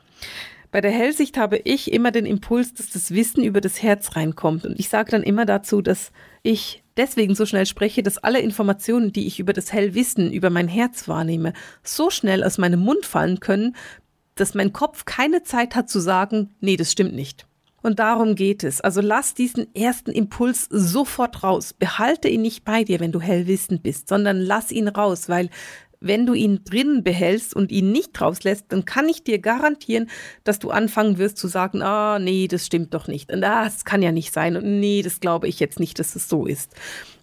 Bei 0.70 0.80
der 0.80 0.90
Hellsicht 0.90 1.38
habe 1.38 1.58
ich 1.58 1.92
immer 1.92 2.10
den 2.10 2.26
Impuls, 2.26 2.74
dass 2.74 2.90
das 2.90 3.12
Wissen 3.12 3.42
über 3.42 3.60
das 3.60 3.82
Herz 3.82 4.16
reinkommt. 4.16 4.66
Und 4.66 4.78
ich 4.78 4.88
sage 4.88 5.10
dann 5.10 5.22
immer 5.22 5.46
dazu, 5.46 5.80
dass 5.80 6.12
ich 6.42 6.82
deswegen 6.96 7.34
so 7.34 7.46
schnell 7.46 7.64
spreche, 7.64 8.02
dass 8.02 8.18
alle 8.18 8.40
Informationen, 8.40 9.12
die 9.12 9.26
ich 9.26 9.40
über 9.40 9.54
das 9.54 9.72
Hellwissen, 9.72 10.30
über 10.32 10.50
mein 10.50 10.68
Herz 10.68 11.08
wahrnehme, 11.08 11.54
so 11.82 12.10
schnell 12.10 12.44
aus 12.44 12.58
meinem 12.58 12.80
Mund 12.80 13.06
fallen 13.06 13.40
können, 13.40 13.76
dass 14.34 14.54
mein 14.54 14.72
Kopf 14.72 15.04
keine 15.04 15.42
Zeit 15.42 15.74
hat 15.74 15.88
zu 15.88 16.00
sagen, 16.00 16.50
nee, 16.60 16.76
das 16.76 16.92
stimmt 16.92 17.14
nicht. 17.14 17.46
Und 17.80 18.00
darum 18.00 18.34
geht 18.34 18.64
es. 18.64 18.80
Also 18.80 19.00
lass 19.00 19.34
diesen 19.34 19.74
ersten 19.74 20.10
Impuls 20.10 20.66
sofort 20.68 21.42
raus. 21.44 21.72
Behalte 21.72 22.28
ihn 22.28 22.42
nicht 22.42 22.64
bei 22.64 22.84
dir, 22.84 23.00
wenn 23.00 23.12
du 23.12 23.20
hellwissend 23.20 23.82
bist, 23.82 24.08
sondern 24.08 24.38
lass 24.38 24.72
ihn 24.72 24.88
raus, 24.88 25.28
weil 25.28 25.48
wenn 26.00 26.26
du 26.26 26.34
ihn 26.34 26.60
drinnen 26.64 27.02
behältst 27.02 27.54
und 27.54 27.72
ihn 27.72 27.92
nicht 27.92 28.20
rauslässt, 28.20 28.66
dann 28.68 28.84
kann 28.84 29.08
ich 29.08 29.24
dir 29.24 29.38
garantieren, 29.38 30.08
dass 30.44 30.58
du 30.58 30.70
anfangen 30.70 31.18
wirst 31.18 31.38
zu 31.38 31.48
sagen, 31.48 31.82
ah, 31.82 32.18
nee, 32.18 32.48
das 32.48 32.66
stimmt 32.66 32.94
doch 32.94 33.08
nicht. 33.08 33.32
Und 33.32 33.42
ah, 33.44 33.64
das 33.64 33.84
kann 33.84 34.02
ja 34.02 34.12
nicht 34.12 34.32
sein. 34.32 34.56
Und 34.56 34.80
nee, 34.80 35.02
das 35.02 35.20
glaube 35.20 35.48
ich 35.48 35.60
jetzt 35.60 35.80
nicht, 35.80 35.98
dass 35.98 36.16
es 36.16 36.28
so 36.28 36.46
ist. 36.46 36.74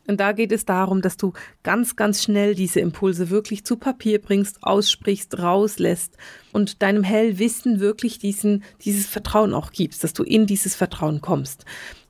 Und 0.08 0.20
da 0.20 0.34
geht 0.34 0.52
es 0.52 0.66
darum, 0.66 1.02
dass 1.02 1.18
du 1.18 1.34
ganz, 1.64 1.96
ganz 1.96 2.24
schnell 2.24 2.54
diese 2.54 2.80
Impulse 2.80 3.30
wirklich 3.30 3.66
zu 3.66 3.78
Papier 3.78 4.22
bringst, 4.22 4.62
aussprichst, 4.62 5.40
rauslässt 5.40 6.18
und 6.52 6.84
deinem 6.84 7.04
Hellwissen 7.04 7.80
wirklich 7.80 8.20
diesen, 8.20 8.64
dieses 8.82 9.08
Vertrauen 9.08 9.54
auch 9.54 9.72
gibst, 9.72 10.04
dass 10.04 10.14
du 10.14 10.24
in 10.24 10.46
dieses 10.46 10.76
Vertrauen 10.76 11.22
kommst. 11.22 11.66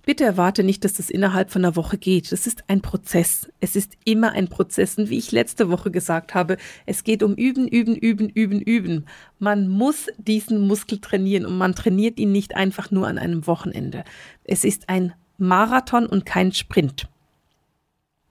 Bitte 0.05 0.23
erwarte 0.23 0.63
nicht, 0.63 0.85
dass 0.85 0.93
das 0.93 1.09
innerhalb 1.09 1.49
von 1.49 1.65
einer 1.65 1.75
Woche 1.75 1.97
geht. 1.97 2.31
Das 2.31 2.45
ist 2.45 2.63
ein 2.67 2.81
Prozess. 2.81 3.49
Es 3.59 3.75
ist 3.75 3.93
immer 4.05 4.33
ein 4.33 4.47
Prozess. 4.47 4.99
Und 4.99 5.09
wie 5.09 5.17
ich 5.17 5.31
letzte 5.31 5.69
Woche 5.69 5.89
gesagt 5.89 6.35
habe, 6.35 6.57
es 6.85 7.03
geht 7.03 7.23
um 7.23 7.33
Üben, 7.33 7.67
Üben, 7.67 7.95
Üben, 7.95 8.29
Üben, 8.29 8.61
Üben. 8.61 9.05
Man 9.39 9.67
muss 9.67 10.07
diesen 10.17 10.59
Muskel 10.67 10.99
trainieren 10.99 11.45
und 11.45 11.57
man 11.57 11.73
trainiert 11.73 12.19
ihn 12.19 12.31
nicht 12.31 12.55
einfach 12.55 12.91
nur 12.91 13.07
an 13.07 13.17
einem 13.17 13.47
Wochenende. 13.47 14.03
Es 14.43 14.63
ist 14.63 14.89
ein 14.89 15.13
Marathon 15.39 16.05
und 16.05 16.25
kein 16.25 16.51
Sprint. 16.51 17.07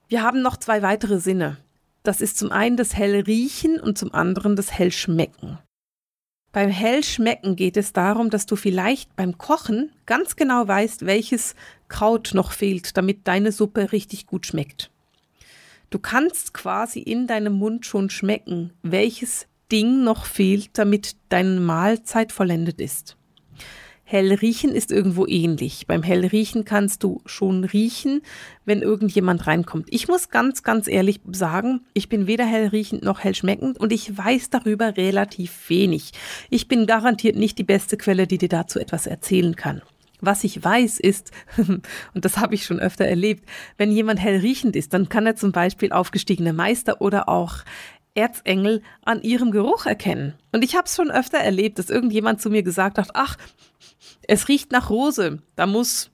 Wir 0.07 0.23
haben 0.23 0.41
noch 0.41 0.57
zwei 0.57 0.81
weitere 0.81 1.19
Sinne. 1.19 1.57
Das 2.03 2.21
ist 2.21 2.37
zum 2.37 2.51
einen 2.51 2.77
das 2.77 2.95
helle 2.95 3.27
Riechen 3.27 3.79
und 3.81 3.97
zum 3.97 4.13
anderen 4.13 4.55
das 4.55 4.71
hell 4.71 4.91
Schmecken. 4.91 5.57
Beim 6.55 6.69
Hellschmecken 6.69 7.57
geht 7.57 7.75
es 7.75 7.91
darum, 7.91 8.29
dass 8.29 8.45
du 8.45 8.55
vielleicht 8.55 9.13
beim 9.17 9.37
Kochen 9.37 9.91
ganz 10.05 10.37
genau 10.37 10.65
weißt, 10.65 11.05
welches 11.05 11.53
Kraut 11.89 12.31
noch 12.33 12.53
fehlt, 12.53 12.95
damit 12.95 13.27
deine 13.27 13.51
Suppe 13.51 13.91
richtig 13.91 14.25
gut 14.25 14.45
schmeckt. 14.45 14.89
Du 15.89 15.99
kannst 15.99 16.53
quasi 16.53 17.01
in 17.01 17.27
deinem 17.27 17.51
Mund 17.51 17.85
schon 17.85 18.09
schmecken, 18.09 18.71
welches 18.83 19.47
Ding 19.69 20.05
noch 20.05 20.23
fehlt, 20.25 20.69
damit 20.77 21.17
deine 21.27 21.59
Mahlzeit 21.59 22.31
vollendet 22.31 22.79
ist. 22.79 23.17
Hellriechen 24.07 24.71
ist 24.71 24.91
irgendwo 24.91 25.25
ähnlich. 25.25 25.87
Beim 25.87 26.03
Hellriechen 26.03 26.63
kannst 26.63 27.03
du 27.03 27.21
schon 27.25 27.63
riechen, 27.63 28.21
wenn 28.63 28.83
irgendjemand 28.83 29.47
reinkommt. 29.47 29.87
Ich 29.89 30.07
muss 30.07 30.29
ganz, 30.29 30.61
ganz 30.61 30.87
ehrlich 30.87 31.21
sagen, 31.31 31.81
ich 31.95 32.07
bin 32.07 32.27
weder 32.27 32.45
hellriechend 32.45 33.03
noch 33.03 33.23
hellschmeckend 33.23 33.79
und 33.79 33.91
ich 33.91 34.15
weiß 34.15 34.51
darüber 34.51 34.95
relativ 34.95 35.69
wenig. 35.69 36.11
Ich 36.51 36.67
bin 36.67 36.85
garantiert 36.85 37.35
nicht 37.35 37.57
die 37.57 37.63
beste 37.63 37.97
Quelle, 37.97 38.27
die 38.27 38.37
dir 38.37 38.49
dazu 38.49 38.79
etwas 38.79 39.07
erzählen 39.07 39.55
kann. 39.55 39.81
Was 40.21 40.43
ich 40.43 40.63
weiß 40.63 40.99
ist, 40.99 41.31
und 41.57 42.25
das 42.25 42.37
habe 42.37 42.53
ich 42.53 42.63
schon 42.63 42.79
öfter 42.79 43.05
erlebt, 43.05 43.49
wenn 43.77 43.91
jemand 43.91 44.19
hellriechend 44.19 44.75
ist, 44.75 44.93
dann 44.93 45.09
kann 45.09 45.25
er 45.25 45.35
zum 45.35 45.51
Beispiel 45.51 45.91
aufgestiegene 45.91 46.53
Meister 46.53 47.01
oder 47.01 47.27
auch 47.27 47.57
Erzengel 48.15 48.81
an 49.03 49.21
ihrem 49.21 49.51
Geruch 49.51 49.85
erkennen. 49.85 50.35
Und 50.53 50.63
ich 50.63 50.75
habe 50.75 50.85
es 50.85 50.95
schon 50.95 51.11
öfter 51.11 51.37
erlebt, 51.37 51.79
dass 51.79 51.89
irgendjemand 51.89 52.41
zu 52.41 52.49
mir 52.49 52.63
gesagt 52.63 52.97
hat, 52.97 53.09
ach, 53.13 53.37
es 54.27 54.47
riecht 54.47 54.71
nach 54.71 54.89
Rose, 54.89 55.39
da 55.55 55.65
muss 55.65 56.11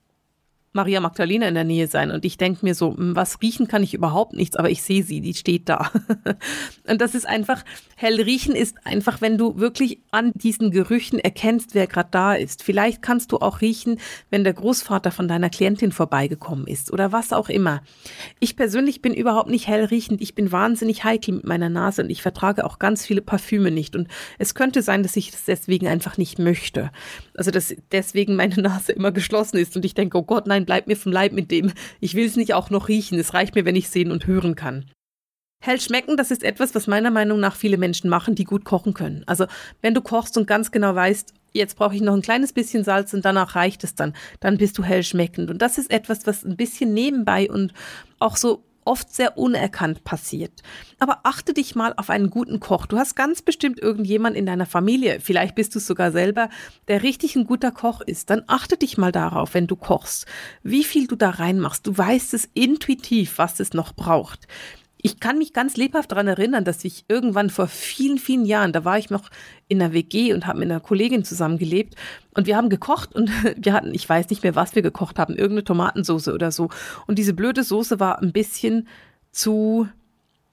Maria 0.73 1.01
Magdalena 1.01 1.49
in 1.49 1.53
der 1.53 1.65
Nähe 1.65 1.87
sein 1.87 2.11
und 2.11 2.23
ich 2.23 2.37
denke 2.37 2.63
mir 2.63 2.75
so, 2.75 2.95
hm, 2.95 3.13
was 3.13 3.41
riechen 3.41 3.67
kann 3.67 3.83
ich 3.83 3.93
überhaupt 3.93 4.33
nichts, 4.33 4.55
aber 4.55 4.69
ich 4.69 4.83
sehe 4.83 5.03
sie, 5.03 5.19
die 5.19 5.33
steht 5.33 5.67
da. 5.67 5.91
und 6.87 7.01
das 7.01 7.13
ist 7.13 7.27
einfach, 7.27 7.65
hell 7.97 8.21
riechen 8.21 8.55
ist 8.55 8.77
einfach, 8.85 9.19
wenn 9.19 9.37
du 9.37 9.57
wirklich 9.57 9.99
an 10.11 10.31
diesen 10.33 10.71
Gerüchen 10.71 11.19
erkennst, 11.19 11.75
wer 11.75 11.87
gerade 11.87 12.07
da 12.11 12.33
ist. 12.35 12.63
Vielleicht 12.63 13.01
kannst 13.01 13.33
du 13.33 13.37
auch 13.37 13.59
riechen, 13.59 13.99
wenn 14.29 14.45
der 14.45 14.53
Großvater 14.53 15.11
von 15.11 15.27
deiner 15.27 15.49
Klientin 15.49 15.91
vorbeigekommen 15.91 16.67
ist 16.67 16.91
oder 16.93 17.11
was 17.11 17.33
auch 17.33 17.49
immer. 17.49 17.83
Ich 18.39 18.55
persönlich 18.55 19.01
bin 19.01 19.13
überhaupt 19.13 19.49
nicht 19.49 19.67
hell 19.67 19.83
riechend, 19.83 20.21
ich 20.21 20.35
bin 20.35 20.53
wahnsinnig 20.53 21.03
heikel 21.03 21.35
mit 21.35 21.43
meiner 21.45 21.69
Nase 21.69 22.03
und 22.03 22.09
ich 22.09 22.21
vertrage 22.21 22.65
auch 22.65 22.79
ganz 22.79 23.05
viele 23.05 23.21
Parfüme 23.21 23.71
nicht 23.71 23.97
und 23.97 24.07
es 24.39 24.55
könnte 24.55 24.81
sein, 24.81 25.03
dass 25.03 25.17
ich 25.17 25.31
das 25.31 25.43
deswegen 25.43 25.87
einfach 25.87 26.17
nicht 26.17 26.39
möchte. 26.39 26.91
Also 27.35 27.51
dass 27.51 27.75
deswegen 27.91 28.37
meine 28.37 28.55
Nase 28.61 28.93
immer 28.93 29.11
geschlossen 29.11 29.57
ist 29.57 29.75
und 29.75 29.83
ich 29.83 29.95
denke, 29.95 30.17
oh 30.17 30.23
Gott, 30.23 30.47
nein, 30.47 30.60
nein, 30.61 30.65
bleib 30.65 30.87
mir 30.87 30.95
vom 30.95 31.11
Leib 31.11 31.33
mit 31.33 31.51
dem. 31.51 31.71
Ich 31.99 32.15
will 32.15 32.25
es 32.25 32.35
nicht 32.35 32.53
auch 32.53 32.69
noch 32.69 32.87
riechen. 32.87 33.19
Es 33.19 33.33
reicht 33.33 33.55
mir, 33.55 33.65
wenn 33.65 33.75
ich 33.75 33.89
sehen 33.89 34.11
und 34.11 34.27
hören 34.27 34.55
kann. 34.55 34.85
Hell 35.63 35.79
schmecken, 35.79 36.17
das 36.17 36.31
ist 36.31 36.43
etwas, 36.43 36.73
was 36.73 36.87
meiner 36.87 37.11
Meinung 37.11 37.39
nach 37.39 37.55
viele 37.55 37.77
Menschen 37.77 38.09
machen, 38.09 38.33
die 38.33 38.45
gut 38.45 38.65
kochen 38.65 38.95
können. 38.95 39.23
Also 39.27 39.45
wenn 39.81 39.93
du 39.93 40.01
kochst 40.01 40.35
und 40.37 40.47
ganz 40.47 40.71
genau 40.71 40.95
weißt, 40.95 41.33
jetzt 41.53 41.75
brauche 41.75 41.93
ich 41.93 42.01
noch 42.01 42.15
ein 42.15 42.23
kleines 42.23 42.51
bisschen 42.51 42.83
Salz 42.83 43.13
und 43.13 43.25
danach 43.25 43.55
reicht 43.55 43.83
es 43.83 43.93
dann, 43.93 44.13
dann 44.39 44.57
bist 44.57 44.77
du 44.77 44.83
hell 44.83 45.03
schmeckend. 45.03 45.51
Und 45.51 45.61
das 45.61 45.77
ist 45.77 45.91
etwas, 45.91 46.25
was 46.25 46.43
ein 46.43 46.57
bisschen 46.57 46.93
nebenbei 46.93 47.49
und 47.49 47.73
auch 48.17 48.37
so 48.37 48.63
oft 48.85 49.13
sehr 49.13 49.37
unerkannt 49.37 50.03
passiert. 50.03 50.61
Aber 50.99 51.21
achte 51.23 51.53
dich 51.53 51.75
mal 51.75 51.93
auf 51.97 52.09
einen 52.09 52.29
guten 52.29 52.59
Koch. 52.59 52.85
Du 52.85 52.97
hast 52.97 53.15
ganz 53.15 53.41
bestimmt 53.41 53.79
irgendjemand 53.79 54.35
in 54.35 54.45
deiner 54.45 54.65
Familie, 54.65 55.19
vielleicht 55.19 55.55
bist 55.55 55.75
du 55.75 55.79
sogar 55.79 56.11
selber, 56.11 56.49
der 56.87 57.03
richtig 57.03 57.35
ein 57.35 57.45
guter 57.45 57.71
Koch 57.71 58.01
ist. 58.01 58.29
Dann 58.29 58.43
achte 58.47 58.77
dich 58.77 58.97
mal 58.97 59.11
darauf, 59.11 59.53
wenn 59.53 59.67
du 59.67 59.75
kochst, 59.75 60.25
wie 60.63 60.83
viel 60.83 61.07
du 61.07 61.15
da 61.15 61.29
reinmachst. 61.29 61.85
Du 61.85 61.97
weißt 61.97 62.33
es 62.33 62.49
intuitiv, 62.53 63.37
was 63.37 63.59
es 63.59 63.73
noch 63.73 63.93
braucht. 63.93 64.47
Ich 65.03 65.19
kann 65.19 65.37
mich 65.37 65.53
ganz 65.53 65.77
lebhaft 65.77 66.11
daran 66.11 66.27
erinnern, 66.27 66.63
dass 66.63 66.83
ich 66.83 67.05
irgendwann 67.07 67.49
vor 67.49 67.67
vielen, 67.67 68.19
vielen 68.19 68.45
Jahren, 68.45 68.71
da 68.71 68.85
war 68.85 68.97
ich 68.97 69.09
noch 69.09 69.29
in 69.67 69.81
einer 69.81 69.93
WG 69.93 70.33
und 70.33 70.45
habe 70.45 70.59
mit 70.59 70.69
einer 70.69 70.79
Kollegin 70.79 71.23
zusammengelebt 71.23 71.95
und 72.35 72.45
wir 72.45 72.55
haben 72.55 72.69
gekocht 72.69 73.15
und 73.15 73.31
wir 73.57 73.73
hatten, 73.73 73.93
ich 73.93 74.07
weiß 74.07 74.29
nicht 74.29 74.43
mehr, 74.43 74.55
was 74.55 74.75
wir 74.75 74.81
gekocht 74.81 75.17
haben, 75.17 75.35
irgendeine 75.35 75.63
Tomatensauce 75.63 76.29
oder 76.29 76.51
so. 76.51 76.69
Und 77.07 77.17
diese 77.17 77.33
blöde 77.33 77.63
Soße 77.63 77.99
war 77.99 78.21
ein 78.21 78.31
bisschen 78.31 78.87
zu, 79.31 79.87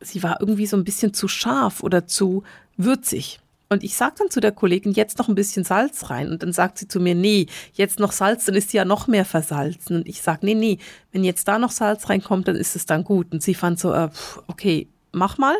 sie 0.00 0.22
war 0.22 0.40
irgendwie 0.40 0.66
so 0.66 0.76
ein 0.76 0.84
bisschen 0.84 1.12
zu 1.12 1.28
scharf 1.28 1.82
oder 1.82 2.06
zu 2.06 2.42
würzig. 2.76 3.40
Und 3.70 3.84
ich 3.84 3.96
sage 3.96 4.14
dann 4.18 4.30
zu 4.30 4.40
der 4.40 4.52
Kollegin, 4.52 4.92
jetzt 4.92 5.18
noch 5.18 5.28
ein 5.28 5.34
bisschen 5.34 5.64
Salz 5.64 6.08
rein. 6.08 6.30
Und 6.30 6.42
dann 6.42 6.52
sagt 6.52 6.78
sie 6.78 6.88
zu 6.88 7.00
mir, 7.00 7.14
nee, 7.14 7.46
jetzt 7.74 7.98
noch 7.98 8.12
Salz, 8.12 8.46
dann 8.46 8.54
ist 8.54 8.70
sie 8.70 8.78
ja 8.78 8.84
noch 8.84 9.08
mehr 9.08 9.26
versalzen. 9.26 9.96
Und 9.96 10.08
ich 10.08 10.22
sage, 10.22 10.46
nee, 10.46 10.54
nee, 10.54 10.78
wenn 11.12 11.22
jetzt 11.22 11.46
da 11.48 11.58
noch 11.58 11.70
Salz 11.70 12.08
reinkommt, 12.08 12.48
dann 12.48 12.56
ist 12.56 12.76
es 12.76 12.86
dann 12.86 13.04
gut. 13.04 13.30
Und 13.30 13.42
sie 13.42 13.54
fand 13.54 13.78
so, 13.78 13.92
äh, 13.92 14.08
okay, 14.46 14.88
mach 15.12 15.36
mal. 15.36 15.56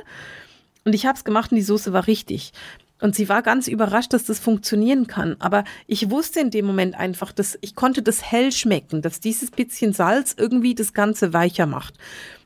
Und 0.85 0.94
ich 0.94 1.05
habe 1.05 1.18
es 1.18 1.25
gemacht 1.25 1.53
und 1.53 1.57
die 1.57 1.62
Soße 1.62 1.92
war 1.92 2.07
richtig. 2.07 2.53
Und 3.01 3.15
sie 3.15 3.29
war 3.29 3.43
ganz 3.43 3.69
überrascht, 3.69 4.13
dass 4.13 4.25
das 4.25 4.41
funktionieren 4.41 5.07
kann. 5.07 5.37
Aber 5.39 5.65
ich 5.87 6.11
wusste 6.11 6.41
in 6.41 6.51
dem 6.51 6.67
Moment 6.67 6.97
einfach, 6.97 7.33
dass 7.33 7.57
ich 7.61 7.75
konnte 7.75 8.03
das 8.03 8.23
hell 8.23 8.51
schmecken, 8.51 9.03
dass 9.03 9.21
dieses 9.21 9.51
bisschen 9.51 9.93
Salz 9.93 10.35
irgendwie 10.37 10.75
das 10.75 10.93
Ganze 10.93 11.33
weicher 11.33 11.67
macht. 11.67 11.95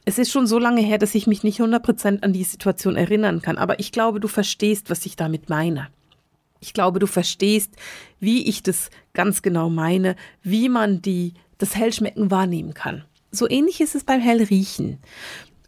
Es 0.05 0.19
ist 0.19 0.31
schon 0.31 0.47
so 0.47 0.59
lange 0.59 0.83
her, 0.83 0.99
dass 0.99 1.15
ich 1.15 1.27
mich 1.27 1.43
nicht 1.43 1.61
100% 1.61 2.23
an 2.23 2.33
die 2.33 2.45
Situation 2.45 2.97
erinnern 2.97 3.41
kann, 3.41 3.57
aber 3.57 3.79
ich 3.79 3.93
glaube, 3.93 4.19
du 4.19 4.29
verstehst, 4.29 4.91
was 4.91 5.07
ich 5.07 5.15
damit 5.15 5.49
meine. 5.49 5.88
Ich 6.59 6.75
glaube, 6.75 6.99
du 6.99 7.07
verstehst, 7.07 7.71
wie 8.21 8.49
ich 8.49 8.62
das 8.62 8.91
ganz 9.15 9.43
genau 9.43 9.71
meine, 9.71 10.17
wie 10.43 10.69
man 10.69 11.03
die, 11.03 11.35
das 11.59 11.77
Hellschmecken 11.77 12.31
wahrnehmen 12.31 12.75
kann. 12.75 13.05
So 13.31 13.49
ähnlich 13.49 13.81
ist 13.81 13.95
es 13.95 14.05
beim 14.05 14.21
Hellriechen. 14.21 14.99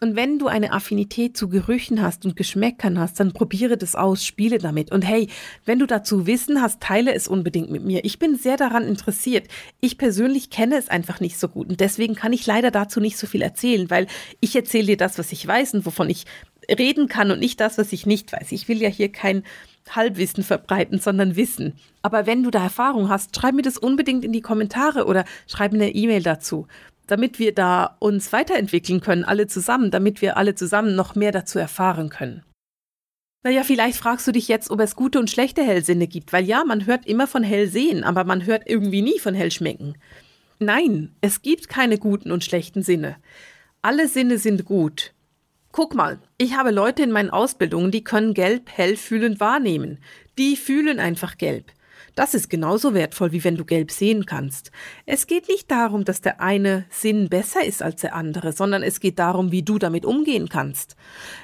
Und 0.04 0.16
wenn 0.16 0.38
du 0.38 0.48
eine 0.48 0.72
Affinität 0.72 1.34
zu 1.34 1.48
Gerüchen 1.48 2.02
hast 2.02 2.26
und 2.26 2.36
Geschmäckern 2.36 2.98
hast, 2.98 3.20
dann 3.20 3.32
probiere 3.32 3.78
das 3.78 3.94
aus, 3.94 4.22
spiele 4.22 4.58
damit. 4.58 4.92
Und 4.92 5.00
hey, 5.00 5.28
wenn 5.64 5.78
du 5.78 5.86
dazu 5.86 6.26
Wissen 6.26 6.60
hast, 6.60 6.82
teile 6.82 7.14
es 7.14 7.26
unbedingt 7.26 7.70
mit 7.70 7.86
mir. 7.86 8.04
Ich 8.04 8.18
bin 8.18 8.36
sehr 8.36 8.58
daran 8.58 8.82
interessiert. 8.82 9.48
Ich 9.80 9.96
persönlich 9.96 10.50
kenne 10.50 10.76
es 10.76 10.88
einfach 10.88 11.20
nicht 11.20 11.38
so 11.38 11.48
gut 11.48 11.70
und 11.70 11.80
deswegen 11.80 12.14
kann 12.14 12.34
ich 12.34 12.44
leider 12.44 12.70
dazu 12.70 13.00
nicht 13.00 13.16
so 13.16 13.26
viel 13.26 13.40
erzählen, 13.40 13.88
weil 13.88 14.06
ich 14.40 14.54
erzähle 14.54 14.88
dir 14.88 14.96
das, 14.98 15.18
was 15.18 15.32
ich 15.32 15.46
weiß 15.46 15.72
und 15.72 15.86
wovon 15.86 16.10
ich 16.10 16.26
reden 16.68 17.08
kann 17.08 17.30
und 17.30 17.40
nicht 17.40 17.58
das, 17.58 17.78
was 17.78 17.90
ich 17.90 18.04
nicht 18.04 18.30
weiß. 18.30 18.52
Ich 18.52 18.68
will 18.68 18.82
ja 18.82 18.90
hier 18.90 19.10
kein 19.10 19.42
Halbwissen 19.88 20.44
verbreiten, 20.44 20.98
sondern 20.98 21.34
Wissen. 21.34 21.76
Aber 22.02 22.26
wenn 22.26 22.42
du 22.42 22.50
da 22.50 22.62
Erfahrung 22.62 23.08
hast, 23.08 23.34
schreib 23.34 23.54
mir 23.54 23.62
das 23.62 23.78
unbedingt 23.78 24.22
in 24.22 24.32
die 24.32 24.42
Kommentare 24.42 25.06
oder 25.06 25.24
schreib 25.46 25.72
mir 25.72 25.78
eine 25.82 25.94
E-Mail 25.94 26.22
dazu 26.22 26.66
damit 27.06 27.38
wir 27.38 27.54
da 27.54 27.96
uns 28.00 28.32
weiterentwickeln 28.32 29.00
können, 29.00 29.24
alle 29.24 29.46
zusammen, 29.46 29.90
damit 29.90 30.22
wir 30.22 30.36
alle 30.36 30.54
zusammen 30.54 30.94
noch 30.94 31.14
mehr 31.14 31.32
dazu 31.32 31.58
erfahren 31.58 32.08
können. 32.08 32.42
Naja, 33.42 33.62
vielleicht 33.62 33.98
fragst 33.98 34.26
du 34.26 34.32
dich 34.32 34.48
jetzt, 34.48 34.70
ob 34.70 34.80
es 34.80 34.96
gute 34.96 35.18
und 35.18 35.30
schlechte 35.30 35.62
Hellsinne 35.62 36.06
gibt, 36.06 36.32
weil 36.32 36.44
ja, 36.44 36.64
man 36.64 36.86
hört 36.86 37.06
immer 37.06 37.26
von 37.26 37.42
Hellsehen, 37.42 38.02
aber 38.02 38.24
man 38.24 38.46
hört 38.46 38.62
irgendwie 38.66 39.02
nie 39.02 39.18
von 39.18 39.34
Hellschmecken. 39.34 39.98
Nein, 40.58 41.14
es 41.20 41.42
gibt 41.42 41.68
keine 41.68 41.98
guten 41.98 42.30
und 42.30 42.42
schlechten 42.42 42.82
Sinne. 42.82 43.16
Alle 43.82 44.08
Sinne 44.08 44.38
sind 44.38 44.64
gut. 44.64 45.12
Guck 45.72 45.94
mal, 45.94 46.20
ich 46.38 46.56
habe 46.56 46.70
Leute 46.70 47.02
in 47.02 47.10
meinen 47.10 47.28
Ausbildungen, 47.28 47.90
die 47.90 48.02
können 48.02 48.32
gelb 48.32 48.70
hellfühlend 48.70 49.40
wahrnehmen. 49.40 49.98
Die 50.38 50.56
fühlen 50.56 50.98
einfach 50.98 51.36
gelb. 51.36 51.70
Das 52.14 52.34
ist 52.34 52.48
genauso 52.48 52.94
wertvoll, 52.94 53.32
wie 53.32 53.42
wenn 53.42 53.56
du 53.56 53.64
gelb 53.64 53.90
sehen 53.90 54.24
kannst. 54.24 54.70
Es 55.04 55.26
geht 55.26 55.48
nicht 55.48 55.68
darum, 55.70 56.04
dass 56.04 56.20
der 56.20 56.40
eine 56.40 56.84
Sinn 56.88 57.28
besser 57.28 57.64
ist 57.64 57.82
als 57.82 58.02
der 58.02 58.14
andere, 58.14 58.52
sondern 58.52 58.84
es 58.84 59.00
geht 59.00 59.18
darum, 59.18 59.50
wie 59.50 59.62
du 59.62 59.78
damit 59.78 60.04
umgehen 60.04 60.48
kannst. 60.48 60.94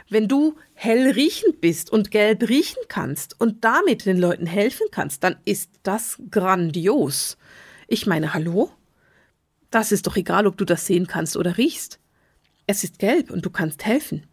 Wenn 0.09 0.29
du 0.29 0.55
hell 0.75 1.11
riechend 1.11 1.61
bist 1.61 1.91
und 1.91 2.13
gelb 2.13 2.49
riechen 2.49 2.83
kannst 2.89 3.41
und 3.41 3.65
damit 3.65 4.07
den 4.07 4.19
Leuten 4.19 4.47
helfen 4.47 4.87
kannst, 4.93 5.25
dann 5.25 5.37
ist 5.45 5.71
das 5.83 6.19
grandios. 6.31 7.37
Ich 7.89 8.07
meine, 8.07 8.33
hallo? 8.33 8.71
Das 9.73 9.91
ist 9.91 10.07
doch 10.07 10.17
egal, 10.17 10.47
ob 10.47 10.57
du 10.57 10.65
das 10.65 10.87
sehen 10.87 11.09
kannst 11.09 11.37
oder 11.37 11.59
riechst. 11.59 11.99
Es 12.67 12.85
ist 12.85 13.01
gelb 13.01 13.31
und 13.31 13.45
du 13.45 13.51
kannst 13.51 13.85
helfen. 13.85 14.27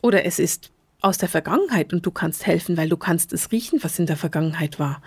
Oder 0.00 0.24
es 0.24 0.38
ist 0.38 0.72
aus 1.02 1.18
der 1.18 1.28
Vergangenheit 1.28 1.92
und 1.92 2.06
du 2.06 2.10
kannst 2.10 2.46
helfen, 2.46 2.76
weil 2.76 2.88
du 2.88 2.96
kannst 2.96 3.32
es 3.32 3.52
riechen, 3.52 3.82
was 3.82 3.98
in 3.98 4.06
der 4.06 4.16
Vergangenheit 4.16 4.78
war. 4.78 5.02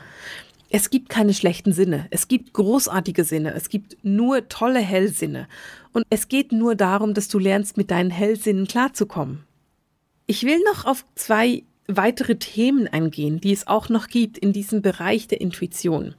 Es 0.69 0.89
gibt 0.89 1.09
keine 1.09 1.33
schlechten 1.33 1.73
Sinne. 1.73 2.07
Es 2.09 2.27
gibt 2.27 2.53
großartige 2.53 3.23
Sinne. 3.23 3.53
Es 3.53 3.69
gibt 3.69 3.97
nur 4.03 4.49
tolle 4.49 4.79
Hellsinne. 4.79 5.47
Und 5.93 6.05
es 6.09 6.27
geht 6.27 6.51
nur 6.51 6.75
darum, 6.75 7.13
dass 7.13 7.27
du 7.27 7.39
lernst, 7.39 7.77
mit 7.77 7.91
deinen 7.91 8.09
Hellsinnen 8.09 8.67
klarzukommen. 8.67 9.43
Ich 10.27 10.43
will 10.43 10.59
noch 10.71 10.85
auf 10.85 11.05
zwei 11.15 11.63
weitere 11.87 12.37
Themen 12.37 12.87
eingehen, 12.87 13.39
die 13.39 13.53
es 13.53 13.67
auch 13.67 13.89
noch 13.89 14.07
gibt 14.07 14.37
in 14.37 14.53
diesem 14.53 14.81
Bereich 14.81 15.27
der 15.27 15.39
Intuition. 15.39 16.15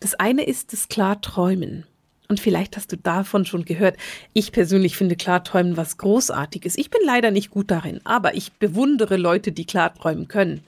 Das 0.00 0.14
eine 0.14 0.44
ist 0.44 0.72
das 0.72 0.88
Klarträumen. 0.88 1.84
Und 2.28 2.40
vielleicht 2.40 2.76
hast 2.76 2.92
du 2.92 2.96
davon 2.96 3.46
schon 3.46 3.64
gehört. 3.64 3.96
Ich 4.34 4.52
persönlich 4.52 4.96
finde 4.96 5.16
Klarträumen 5.16 5.78
was 5.78 5.96
Großartiges. 5.96 6.76
Ich 6.76 6.90
bin 6.90 7.00
leider 7.04 7.30
nicht 7.30 7.50
gut 7.50 7.70
darin, 7.70 8.00
aber 8.04 8.34
ich 8.34 8.52
bewundere 8.52 9.16
Leute, 9.16 9.50
die 9.50 9.64
Klarträumen 9.64 10.28
können. 10.28 10.60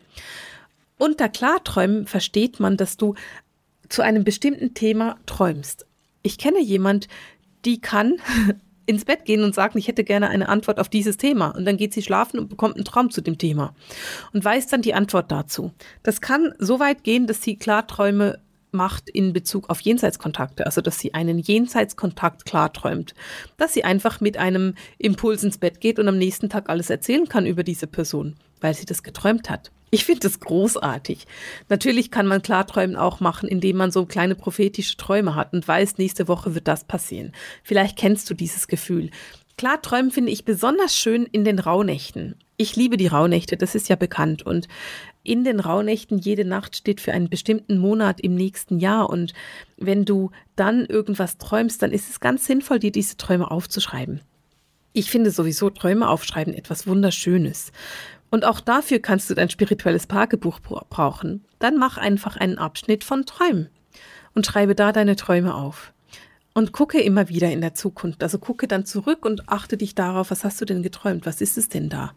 Unter 1.01 1.31
Klarträumen 1.31 2.07
versteht 2.07 2.61
man, 2.61 2.77
dass 2.77 2.99
du 2.99 3.15
zu 3.89 4.03
einem 4.03 4.23
bestimmten 4.23 4.75
Thema 4.75 5.17
träumst. 5.25 5.87
Ich 6.21 6.37
kenne 6.37 6.61
jemand, 6.61 7.09
die 7.65 7.81
kann 7.81 8.19
ins 8.87 9.07
Bett 9.07 9.25
gehen 9.25 9.43
und 9.43 9.55
sagen, 9.55 9.79
ich 9.79 9.89
hätte 9.89 10.05
gerne 10.05 10.29
eine 10.29 10.51
Antwort 10.51 10.79
auf 10.79 10.91
dieses 10.91 11.17
Thema. 11.17 11.57
Und 11.57 11.65
dann 11.65 11.79
geht 11.79 11.95
sie 11.95 12.03
schlafen 12.03 12.39
und 12.39 12.51
bekommt 12.51 12.77
einen 12.77 12.85
Traum 12.85 13.11
zu 13.11 13.23
dem 13.23 13.39
Thema 13.39 13.75
und 14.35 14.45
weiß 14.45 14.67
dann 14.67 14.83
die 14.83 14.93
Antwort 14.93 15.33
dazu. 15.33 15.73
Das 16.03 16.21
kann 16.21 16.53
so 16.59 16.81
weit 16.81 17.03
gehen, 17.03 17.27
dass 17.27 17.41
sie 17.41 17.57
Klarträume 17.57 18.39
macht 18.71 19.09
in 19.09 19.33
Bezug 19.33 19.71
auf 19.71 19.81
Jenseitskontakte, 19.81 20.67
also 20.67 20.83
dass 20.83 20.99
sie 20.99 21.15
einen 21.15 21.39
Jenseitskontakt 21.39 22.45
klarträumt, 22.45 23.15
dass 23.57 23.73
sie 23.73 23.85
einfach 23.85 24.21
mit 24.21 24.37
einem 24.37 24.75
Impuls 24.99 25.45
ins 25.45 25.57
Bett 25.57 25.81
geht 25.81 25.99
und 25.99 26.09
am 26.09 26.19
nächsten 26.19 26.51
Tag 26.51 26.69
alles 26.69 26.91
erzählen 26.91 27.27
kann 27.27 27.47
über 27.47 27.65
diese 27.65 27.87
Person, 27.87 28.37
weil 28.61 28.75
sie 28.75 28.87
das 28.87 29.03
geträumt 29.03 29.51
hat. 29.51 29.71
Ich 29.93 30.05
finde 30.05 30.21
das 30.21 30.39
großartig. 30.39 31.27
Natürlich 31.69 32.13
kann 32.13 32.27
man 32.27 32.43
Klarträumen 32.43 32.97
auch 32.97 33.19
machen, 33.19 33.49
indem 33.49 33.77
man 33.77 33.91
so 33.91 34.07
kleine 34.07 34.37
prophetische 34.37 34.97
Träume 34.97 35.35
hat 35.35 35.53
und 35.53 35.67
weiß, 35.67 35.99
nächste 35.99 36.29
Woche 36.29 36.55
wird 36.55 36.69
das 36.69 36.85
passieren. 36.85 37.33
Vielleicht 37.65 37.99
kennst 37.99 38.31
du 38.31 38.35
dieses 38.35 38.69
Gefühl. 38.69 39.11
Klarträumen 39.57 40.13
finde 40.13 40.31
ich 40.31 40.45
besonders 40.45 40.97
schön 40.97 41.27
in 41.27 41.45
den 41.45 41.59
Rauhnächten. 41.59 42.37
Ich 42.57 42.77
liebe 42.77 42.97
die 42.97 43.09
Rauhnächte, 43.09 43.57
das 43.57 43.75
ist 43.75 43.89
ja 43.89 43.97
bekannt. 43.97 44.43
Und 44.43 44.69
in 45.23 45.45
den 45.45 45.61
Rauhnächten, 45.61 46.19
jede 46.19 46.45
Nacht 46.45 46.77
steht 46.77 47.01
für 47.01 47.13
einen 47.13 47.29
bestimmten 47.29 47.79
Monat 47.79 48.21
im 48.21 48.35
nächsten 48.35 48.79
Jahr. 48.79 49.11
Und 49.11 49.35
wenn 49.77 50.05
du 50.05 50.31
dann 50.57 50.87
irgendwas 50.87 51.37
träumst, 51.37 51.83
dann 51.83 51.91
ist 51.91 52.09
es 52.09 52.21
ganz 52.21 52.47
sinnvoll, 52.47 52.79
dir 52.79 52.93
diese 52.93 53.17
Träume 53.17 53.51
aufzuschreiben. 53.51 54.21
Ich 54.93 55.11
finde 55.11 55.31
sowieso 55.31 55.71
Träume 55.71 56.09
aufschreiben 56.09 56.55
etwas 56.55 56.87
Wunderschönes. 56.87 57.73
Und 58.31 58.45
auch 58.45 58.61
dafür 58.61 59.01
kannst 59.01 59.29
du 59.29 59.35
dein 59.35 59.51
spirituelles 59.51 60.07
Tagebuch 60.07 60.61
brauchen. 60.61 61.45
Dann 61.59 61.77
mach 61.77 61.99
einfach 61.99 62.37
einen 62.37 62.59
Abschnitt 62.59 63.03
von 63.05 63.27
Träumen 63.27 63.69
und 64.35 64.47
schreibe 64.47 64.75
da 64.75 64.93
deine 64.93 65.17
Träume 65.17 65.55
auf. 65.55 65.93
und 66.55 66.73
gucke 66.73 67.01
immer 67.01 67.29
wieder 67.29 67.51
in 67.51 67.61
der 67.61 67.75
Zukunft. 67.75 68.23
Also 68.23 68.39
gucke 68.39 68.67
dann 68.67 68.85
zurück 68.85 69.25
und 69.25 69.49
achte 69.49 69.77
dich 69.77 69.95
darauf, 69.95 70.31
was 70.31 70.45
hast 70.45 70.61
du 70.61 70.65
denn 70.65 70.83
geträumt? 70.83 71.27
Was 71.27 71.41
ist 71.41 71.57
es 71.57 71.69
denn 71.69 71.89
da? 71.89 72.13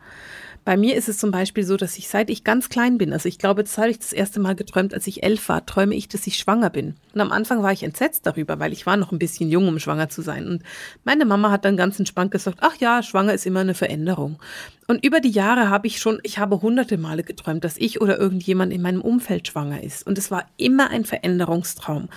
Bei 0.65 0.77
mir 0.77 0.95
ist 0.95 1.09
es 1.09 1.17
zum 1.17 1.31
Beispiel 1.31 1.63
so, 1.63 1.75
dass 1.75 1.97
ich 1.97 2.07
seit 2.07 2.29
ich 2.29 2.43
ganz 2.43 2.69
klein 2.69 2.97
bin, 2.97 3.11
also 3.11 3.27
ich 3.27 3.37
glaube, 3.37 3.63
das 3.63 3.77
habe 3.77 3.89
ich 3.89 3.99
das 3.99 4.13
erste 4.13 4.39
Mal 4.39 4.55
geträumt, 4.55 4.93
als 4.93 5.07
ich 5.07 5.23
elf 5.23 5.49
war, 5.49 5.65
träume 5.65 5.95
ich, 5.95 6.07
dass 6.07 6.25
ich 6.25 6.37
schwanger 6.37 6.69
bin. 6.69 6.95
Und 7.13 7.21
am 7.21 7.31
Anfang 7.31 7.61
war 7.63 7.73
ich 7.73 7.83
entsetzt 7.83 8.25
darüber, 8.25 8.59
weil 8.59 8.71
ich 8.71 8.85
war 8.85 8.95
noch 8.95 9.11
ein 9.11 9.19
bisschen 9.19 9.49
jung, 9.49 9.67
um 9.67 9.79
schwanger 9.79 10.09
zu 10.09 10.21
sein. 10.21 10.47
Und 10.47 10.63
meine 11.03 11.25
Mama 11.25 11.51
hat 11.51 11.65
dann 11.65 11.77
ganz 11.77 11.99
entspannt 11.99 12.31
gesagt, 12.31 12.59
ach 12.61 12.75
ja, 12.77 13.03
schwanger 13.03 13.33
ist 13.33 13.45
immer 13.45 13.59
eine 13.59 13.73
Veränderung. 13.73 14.39
Und 14.87 15.05
über 15.05 15.21
die 15.21 15.29
Jahre 15.29 15.69
habe 15.69 15.87
ich 15.87 15.99
schon, 15.99 16.19
ich 16.23 16.39
habe 16.39 16.61
hunderte 16.61 16.97
Male 16.97 17.23
geträumt, 17.23 17.63
dass 17.63 17.77
ich 17.77 18.01
oder 18.01 18.19
irgendjemand 18.19 18.73
in 18.73 18.81
meinem 18.81 19.01
Umfeld 19.01 19.47
schwanger 19.47 19.81
ist. 19.81 20.05
Und 20.05 20.17
es 20.17 20.29
war 20.29 20.45
immer 20.57 20.89
ein 20.89 21.05
Veränderungstraum. 21.05 22.09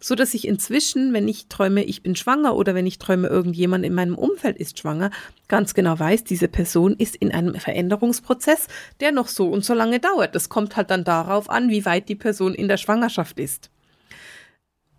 So 0.00 0.14
dass 0.14 0.34
ich 0.34 0.48
inzwischen, 0.48 1.12
wenn 1.12 1.28
ich 1.28 1.48
träume, 1.48 1.84
ich 1.84 2.02
bin 2.02 2.16
schwanger 2.16 2.56
oder 2.56 2.74
wenn 2.74 2.86
ich 2.86 2.98
träume, 2.98 3.28
irgendjemand 3.28 3.84
in 3.84 3.94
meinem 3.94 4.14
Umfeld 4.14 4.56
ist 4.56 4.78
schwanger, 4.78 5.10
ganz 5.48 5.74
genau 5.74 5.98
weiß, 5.98 6.24
diese 6.24 6.48
Person 6.48 6.94
ist 6.96 7.16
in 7.16 7.32
einem 7.32 7.54
Veränderungsprozess, 7.54 8.68
der 9.00 9.12
noch 9.12 9.28
so 9.28 9.48
und 9.48 9.64
so 9.64 9.74
lange 9.74 10.00
dauert. 10.00 10.34
Das 10.34 10.48
kommt 10.48 10.76
halt 10.76 10.90
dann 10.90 11.04
darauf 11.04 11.50
an, 11.50 11.70
wie 11.70 11.84
weit 11.84 12.08
die 12.08 12.14
Person 12.14 12.54
in 12.54 12.68
der 12.68 12.76
Schwangerschaft 12.76 13.38
ist. 13.38 13.70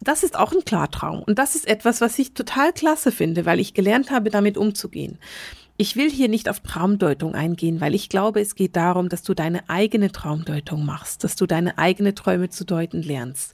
Das 0.01 0.23
ist 0.23 0.37
auch 0.37 0.51
ein 0.51 0.65
Klartraum. 0.65 1.23
Und 1.23 1.39
das 1.39 1.55
ist 1.55 1.67
etwas, 1.67 2.01
was 2.01 2.19
ich 2.19 2.33
total 2.33 2.73
klasse 2.73 3.11
finde, 3.11 3.45
weil 3.45 3.59
ich 3.59 3.73
gelernt 3.73 4.11
habe, 4.11 4.29
damit 4.29 4.57
umzugehen. 4.57 5.17
Ich 5.77 5.97
will 5.97 6.09
hier 6.09 6.29
nicht 6.29 6.47
auf 6.47 6.61
Traumdeutung 6.61 7.35
eingehen, 7.35 7.81
weil 7.81 7.95
ich 7.95 8.07
glaube, 8.07 8.39
es 8.39 8.55
geht 8.55 8.77
darum, 8.77 9.09
dass 9.09 9.23
du 9.23 9.33
deine 9.33 9.69
eigene 9.69 10.11
Traumdeutung 10.11 10.85
machst, 10.85 11.23
dass 11.23 11.35
du 11.35 11.45
deine 11.45 11.77
eigene 11.77 12.15
Träume 12.15 12.49
zu 12.49 12.65
deuten 12.65 13.01
lernst. 13.01 13.53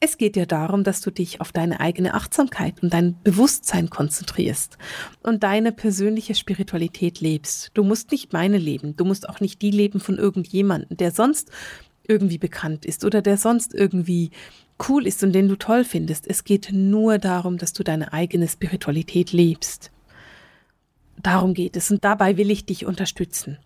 Es 0.00 0.18
geht 0.18 0.36
ja 0.36 0.44
darum, 0.44 0.84
dass 0.84 1.00
du 1.00 1.10
dich 1.10 1.40
auf 1.40 1.52
deine 1.52 1.80
eigene 1.80 2.14
Achtsamkeit 2.14 2.82
und 2.82 2.92
dein 2.92 3.20
Bewusstsein 3.22 3.88
konzentrierst 3.88 4.76
und 5.22 5.42
deine 5.42 5.72
persönliche 5.72 6.34
Spiritualität 6.34 7.20
lebst. 7.20 7.70
Du 7.74 7.82
musst 7.82 8.10
nicht 8.10 8.32
meine 8.32 8.58
leben, 8.58 8.96
du 8.96 9.04
musst 9.04 9.28
auch 9.28 9.40
nicht 9.40 9.62
die 9.62 9.70
leben 9.70 10.00
von 10.00 10.18
irgendjemandem, 10.18 10.98
der 10.98 11.12
sonst 11.12 11.50
irgendwie 12.06 12.38
bekannt 12.38 12.84
ist 12.84 13.04
oder 13.04 13.22
der 13.22 13.36
sonst 13.36 13.74
irgendwie 13.74 14.30
cool 14.88 15.06
ist 15.06 15.22
und 15.22 15.32
den 15.32 15.48
du 15.48 15.56
toll 15.56 15.84
findest. 15.84 16.26
Es 16.26 16.44
geht 16.44 16.70
nur 16.72 17.18
darum, 17.18 17.56
dass 17.58 17.72
du 17.72 17.82
deine 17.82 18.12
eigene 18.12 18.46
Spiritualität 18.46 19.32
lebst. 19.32 19.90
Darum 21.22 21.54
geht 21.54 21.76
es 21.76 21.90
und 21.90 22.04
dabei 22.04 22.36
will 22.36 22.50
ich 22.50 22.66
dich 22.66 22.84
unterstützen. 22.84 23.58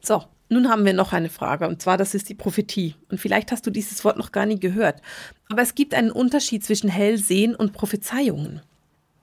So, 0.00 0.24
nun 0.48 0.68
haben 0.68 0.84
wir 0.84 0.92
noch 0.92 1.12
eine 1.12 1.28
Frage 1.28 1.68
und 1.68 1.82
zwar 1.82 1.96
das 1.96 2.14
ist 2.14 2.28
die 2.28 2.34
Prophetie. 2.34 2.94
Und 3.10 3.20
vielleicht 3.20 3.52
hast 3.52 3.66
du 3.66 3.70
dieses 3.70 4.04
Wort 4.04 4.16
noch 4.16 4.32
gar 4.32 4.46
nie 4.46 4.58
gehört. 4.58 5.02
Aber 5.50 5.62
es 5.62 5.74
gibt 5.74 5.94
einen 5.94 6.10
Unterschied 6.10 6.64
zwischen 6.64 6.88
Hellsehen 6.88 7.54
und 7.54 7.72
Prophezeiungen. 7.72 8.60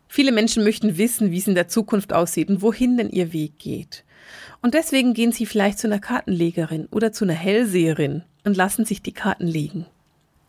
Viele 0.08 0.32
Menschen 0.32 0.64
möchten 0.64 0.98
wissen, 0.98 1.32
wie 1.32 1.38
es 1.38 1.48
in 1.48 1.56
der 1.56 1.68
Zukunft 1.68 2.14
aussieht 2.14 2.50
und 2.50 2.62
wohin 2.62 2.98
denn 2.98 3.10
ihr 3.10 3.34
Weg 3.34 3.60
geht. 3.60 4.04
Und 4.62 4.74
deswegen 4.74 5.14
gehen 5.14 5.32
sie 5.32 5.46
vielleicht 5.46 5.80
zu 5.80 5.88
einer 5.88 6.00
Kartenlegerin 6.00 6.88
oder 6.92 7.12
zu 7.12 7.26
einer 7.26 7.34
Hellseherin 7.34 8.24
und 8.44 8.56
lassen 8.56 8.86
sich 8.86 9.02
die 9.02 9.12
Karten 9.12 9.48
legen. 9.48 9.86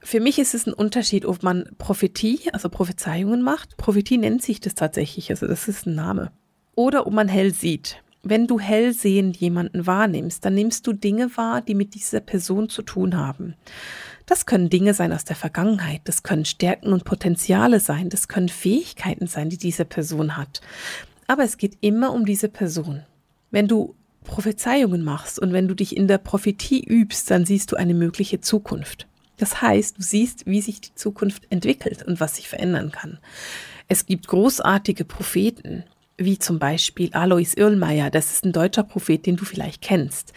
Für 0.00 0.20
mich 0.20 0.38
ist 0.38 0.54
es 0.54 0.66
ein 0.66 0.72
Unterschied, 0.72 1.24
ob 1.24 1.42
man 1.42 1.68
Prophetie, 1.78 2.40
also 2.52 2.68
Prophezeiungen 2.68 3.42
macht. 3.42 3.76
Prophetie 3.76 4.18
nennt 4.18 4.42
sich 4.42 4.60
das 4.60 4.74
tatsächlich, 4.74 5.30
also 5.30 5.46
das 5.46 5.68
ist 5.68 5.86
ein 5.86 5.94
Name 5.94 6.30
oder 6.76 7.06
ob 7.06 7.12
man 7.12 7.26
hell 7.26 7.52
sieht. 7.52 8.02
Wenn 8.28 8.48
du 8.48 8.58
hellsehend 8.58 9.36
jemanden 9.36 9.86
wahrnimmst, 9.86 10.44
dann 10.44 10.54
nimmst 10.54 10.84
du 10.88 10.92
Dinge 10.92 11.36
wahr, 11.36 11.60
die 11.60 11.76
mit 11.76 11.94
dieser 11.94 12.18
Person 12.18 12.68
zu 12.68 12.82
tun 12.82 13.16
haben. 13.16 13.54
Das 14.26 14.46
können 14.46 14.68
Dinge 14.68 14.94
sein 14.94 15.12
aus 15.12 15.24
der 15.24 15.36
Vergangenheit, 15.36 16.00
das 16.02 16.24
können 16.24 16.44
Stärken 16.44 16.92
und 16.92 17.04
Potenziale 17.04 17.78
sein, 17.78 18.08
das 18.08 18.26
können 18.26 18.48
Fähigkeiten 18.48 19.28
sein, 19.28 19.48
die 19.48 19.58
diese 19.58 19.84
Person 19.84 20.36
hat. 20.36 20.60
Aber 21.28 21.44
es 21.44 21.56
geht 21.56 21.78
immer 21.82 22.12
um 22.12 22.26
diese 22.26 22.48
Person. 22.48 23.04
Wenn 23.52 23.68
du 23.68 23.94
Prophezeiungen 24.24 25.04
machst 25.04 25.38
und 25.38 25.52
wenn 25.52 25.68
du 25.68 25.74
dich 25.74 25.96
in 25.96 26.08
der 26.08 26.18
Prophetie 26.18 26.82
übst, 26.84 27.30
dann 27.30 27.46
siehst 27.46 27.70
du 27.70 27.76
eine 27.76 27.94
mögliche 27.94 28.40
Zukunft. 28.40 29.06
Das 29.36 29.62
heißt, 29.62 29.98
du 29.98 30.02
siehst, 30.02 30.46
wie 30.46 30.62
sich 30.62 30.80
die 30.80 30.96
Zukunft 30.96 31.44
entwickelt 31.50 32.02
und 32.02 32.18
was 32.18 32.34
sich 32.34 32.48
verändern 32.48 32.90
kann. 32.90 33.18
Es 33.86 34.04
gibt 34.04 34.26
großartige 34.26 35.04
Propheten, 35.04 35.84
wie 36.18 36.38
zum 36.38 36.58
Beispiel 36.58 37.12
Alois 37.12 37.54
Irlmeier, 37.56 38.10
das 38.10 38.32
ist 38.32 38.44
ein 38.44 38.52
deutscher 38.52 38.82
Prophet, 38.82 39.26
den 39.26 39.36
du 39.36 39.44
vielleicht 39.44 39.82
kennst. 39.82 40.32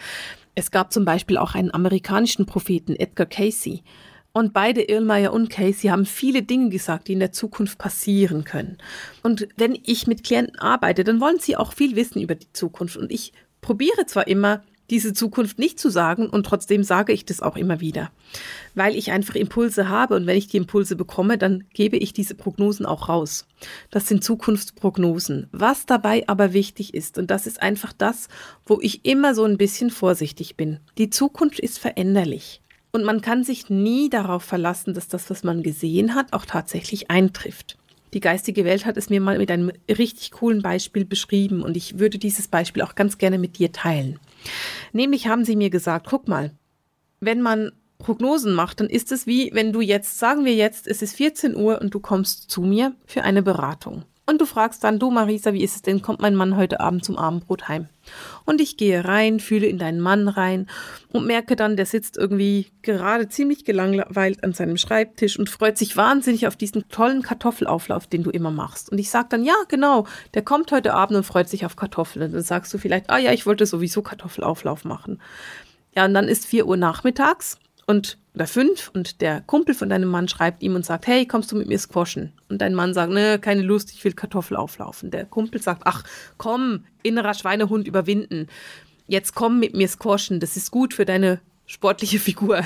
Es 0.54 0.70
gab 0.70 0.92
zum 0.92 1.04
Beispiel 1.04 1.36
auch 1.38 1.54
einen 1.54 1.72
amerikanischen 1.72 2.46
Propheten, 2.46 2.96
Edgar 2.96 3.26
Casey. 3.26 3.82
Und 4.32 4.52
beide 4.52 4.82
Irlmeier 4.82 5.32
und 5.32 5.50
Casey 5.50 5.90
haben 5.90 6.06
viele 6.06 6.42
Dinge 6.42 6.68
gesagt, 6.68 7.08
die 7.08 7.14
in 7.14 7.18
der 7.20 7.32
Zukunft 7.32 7.78
passieren 7.78 8.44
können. 8.44 8.78
Und 9.22 9.48
wenn 9.56 9.76
ich 9.84 10.06
mit 10.06 10.22
Klienten 10.22 10.58
arbeite, 10.58 11.02
dann 11.02 11.20
wollen 11.20 11.40
sie 11.40 11.56
auch 11.56 11.72
viel 11.72 11.96
wissen 11.96 12.20
über 12.20 12.36
die 12.36 12.52
Zukunft. 12.52 12.96
Und 12.96 13.10
ich 13.10 13.32
probiere 13.60 14.06
zwar 14.06 14.28
immer, 14.28 14.62
diese 14.90 15.12
Zukunft 15.12 15.58
nicht 15.58 15.78
zu 15.78 15.88
sagen 15.88 16.28
und 16.28 16.44
trotzdem 16.44 16.82
sage 16.82 17.12
ich 17.12 17.24
das 17.24 17.40
auch 17.40 17.56
immer 17.56 17.80
wieder, 17.80 18.10
weil 18.74 18.96
ich 18.96 19.12
einfach 19.12 19.34
Impulse 19.34 19.88
habe 19.88 20.16
und 20.16 20.26
wenn 20.26 20.36
ich 20.36 20.48
die 20.48 20.56
Impulse 20.56 20.96
bekomme, 20.96 21.38
dann 21.38 21.64
gebe 21.72 21.96
ich 21.96 22.12
diese 22.12 22.34
Prognosen 22.34 22.86
auch 22.86 23.08
raus. 23.08 23.46
Das 23.90 24.08
sind 24.08 24.24
Zukunftsprognosen. 24.24 25.48
Was 25.52 25.86
dabei 25.86 26.24
aber 26.28 26.52
wichtig 26.52 26.94
ist 26.94 27.18
und 27.18 27.30
das 27.30 27.46
ist 27.46 27.62
einfach 27.62 27.92
das, 27.92 28.28
wo 28.66 28.78
ich 28.80 29.04
immer 29.04 29.34
so 29.34 29.44
ein 29.44 29.58
bisschen 29.58 29.90
vorsichtig 29.90 30.56
bin. 30.56 30.80
Die 30.98 31.10
Zukunft 31.10 31.60
ist 31.60 31.78
veränderlich. 31.78 32.60
Und 32.92 33.04
man 33.04 33.20
kann 33.20 33.44
sich 33.44 33.70
nie 33.70 34.10
darauf 34.10 34.42
verlassen, 34.42 34.94
dass 34.94 35.06
das, 35.06 35.30
was 35.30 35.44
man 35.44 35.62
gesehen 35.62 36.16
hat, 36.16 36.32
auch 36.32 36.44
tatsächlich 36.44 37.08
eintrifft. 37.08 37.78
Die 38.12 38.20
geistige 38.20 38.64
Welt 38.64 38.86
hat 38.86 38.96
es 38.96 39.08
mir 39.08 39.20
mal 39.20 39.38
mit 39.38 39.50
einem 39.50 39.70
richtig 39.88 40.32
coolen 40.32 40.62
Beispiel 40.62 41.04
beschrieben 41.04 41.62
und 41.62 41.76
ich 41.76 41.98
würde 41.98 42.18
dieses 42.18 42.48
Beispiel 42.48 42.82
auch 42.82 42.94
ganz 42.94 43.18
gerne 43.18 43.38
mit 43.38 43.58
dir 43.58 43.72
teilen. 43.72 44.18
Nämlich 44.92 45.28
haben 45.28 45.44
sie 45.44 45.56
mir 45.56 45.70
gesagt, 45.70 46.06
guck 46.08 46.26
mal, 46.26 46.52
wenn 47.20 47.40
man 47.40 47.72
Prognosen 47.98 48.54
macht, 48.54 48.80
dann 48.80 48.88
ist 48.88 49.12
es 49.12 49.26
wie, 49.26 49.50
wenn 49.54 49.72
du 49.72 49.80
jetzt, 49.80 50.18
sagen 50.18 50.44
wir 50.44 50.54
jetzt, 50.54 50.88
es 50.88 51.02
ist 51.02 51.16
14 51.16 51.54
Uhr 51.54 51.80
und 51.80 51.94
du 51.94 52.00
kommst 52.00 52.50
zu 52.50 52.62
mir 52.62 52.96
für 53.06 53.22
eine 53.22 53.42
Beratung. 53.42 54.04
Und 54.30 54.40
du 54.40 54.46
fragst 54.46 54.84
dann, 54.84 55.00
du 55.00 55.10
Marisa, 55.10 55.52
wie 55.52 55.64
ist 55.64 55.74
es 55.74 55.82
denn? 55.82 56.02
Kommt 56.02 56.20
mein 56.20 56.36
Mann 56.36 56.56
heute 56.56 56.78
Abend 56.78 57.04
zum 57.04 57.18
Abendbrot 57.18 57.66
heim? 57.66 57.88
Und 58.44 58.60
ich 58.60 58.76
gehe 58.76 59.04
rein, 59.04 59.40
fühle 59.40 59.66
in 59.66 59.76
deinen 59.76 59.98
Mann 59.98 60.28
rein 60.28 60.68
und 61.08 61.26
merke 61.26 61.56
dann, 61.56 61.76
der 61.76 61.84
sitzt 61.84 62.16
irgendwie 62.16 62.68
gerade 62.82 63.28
ziemlich 63.28 63.64
gelangweilt 63.64 64.44
an 64.44 64.52
seinem 64.52 64.76
Schreibtisch 64.76 65.36
und 65.36 65.50
freut 65.50 65.76
sich 65.76 65.96
wahnsinnig 65.96 66.46
auf 66.46 66.54
diesen 66.54 66.88
tollen 66.90 67.22
Kartoffelauflauf, 67.22 68.06
den 68.06 68.22
du 68.22 68.30
immer 68.30 68.52
machst. 68.52 68.92
Und 68.92 68.98
ich 68.98 69.10
sage 69.10 69.26
dann, 69.30 69.44
ja, 69.44 69.56
genau, 69.66 70.06
der 70.34 70.42
kommt 70.42 70.70
heute 70.70 70.94
Abend 70.94 71.16
und 71.16 71.24
freut 71.24 71.48
sich 71.48 71.66
auf 71.66 71.74
Kartoffeln. 71.74 72.26
Und 72.26 72.32
dann 72.32 72.42
sagst 72.42 72.72
du 72.72 72.78
vielleicht, 72.78 73.10
ah 73.10 73.18
ja, 73.18 73.32
ich 73.32 73.46
wollte 73.46 73.66
sowieso 73.66 74.00
Kartoffelauflauf 74.00 74.84
machen. 74.84 75.20
Ja, 75.96 76.04
und 76.04 76.14
dann 76.14 76.28
ist 76.28 76.46
4 76.46 76.68
Uhr 76.68 76.76
nachmittags 76.76 77.58
und 77.90 78.18
oder 78.32 78.46
fünf 78.46 78.90
und 78.94 79.20
der 79.20 79.40
Kumpel 79.40 79.74
von 79.74 79.88
deinem 79.88 80.08
Mann 80.08 80.28
schreibt 80.28 80.62
ihm 80.62 80.76
und 80.76 80.86
sagt, 80.86 81.08
hey, 81.08 81.26
kommst 81.26 81.50
du 81.50 81.56
mit 81.56 81.66
mir 81.66 81.78
squashen? 81.80 82.32
Und 82.48 82.60
dein 82.62 82.74
Mann 82.74 82.94
sagt, 82.94 83.12
ne, 83.12 83.40
keine 83.40 83.62
Lust, 83.62 83.90
ich 83.90 84.04
will 84.04 84.12
Kartoffel 84.12 84.56
auflaufen. 84.56 85.10
Der 85.10 85.24
Kumpel 85.24 85.60
sagt, 85.60 85.82
ach, 85.84 86.04
komm, 86.38 86.84
innerer 87.02 87.34
Schweinehund 87.34 87.88
überwinden. 87.88 88.46
Jetzt 89.08 89.34
komm 89.34 89.58
mit 89.58 89.74
mir 89.74 89.88
squashen, 89.88 90.38
das 90.38 90.56
ist 90.56 90.70
gut 90.70 90.94
für 90.94 91.04
deine 91.04 91.40
sportliche 91.66 92.18
Figur. 92.20 92.62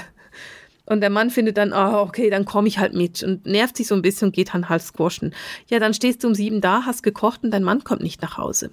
Und 0.86 1.00
der 1.00 1.08
Mann 1.08 1.30
findet 1.30 1.56
dann, 1.56 1.72
oh, 1.72 2.02
okay, 2.02 2.28
dann 2.28 2.44
komme 2.44 2.68
ich 2.68 2.78
halt 2.78 2.92
mit 2.92 3.22
und 3.22 3.46
nervt 3.46 3.78
sich 3.78 3.86
so 3.86 3.94
ein 3.94 4.02
bisschen 4.02 4.28
und 4.28 4.34
geht 4.34 4.52
dann 4.52 4.68
halt 4.68 4.82
squashen. 4.82 5.34
Ja, 5.68 5.78
dann 5.78 5.94
stehst 5.94 6.22
du 6.22 6.28
um 6.28 6.34
sieben 6.34 6.60
da, 6.60 6.82
hast 6.84 7.02
gekocht 7.02 7.42
und 7.42 7.50
dein 7.50 7.64
Mann 7.64 7.84
kommt 7.84 8.02
nicht 8.02 8.20
nach 8.20 8.36
Hause. 8.36 8.70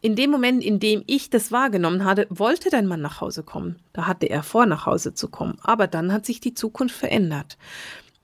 In 0.00 0.14
dem 0.14 0.30
Moment, 0.30 0.62
in 0.62 0.78
dem 0.78 1.02
ich 1.06 1.28
das 1.28 1.50
wahrgenommen 1.50 2.04
hatte, 2.04 2.26
wollte 2.30 2.70
dein 2.70 2.86
Mann 2.86 3.00
nach 3.00 3.20
Hause 3.20 3.42
kommen. 3.42 3.76
Da 3.92 4.06
hatte 4.06 4.26
er 4.26 4.42
vor, 4.42 4.66
nach 4.66 4.86
Hause 4.86 5.14
zu 5.14 5.28
kommen. 5.28 5.58
Aber 5.62 5.88
dann 5.88 6.12
hat 6.12 6.24
sich 6.24 6.40
die 6.40 6.54
Zukunft 6.54 6.94
verändert. 6.94 7.58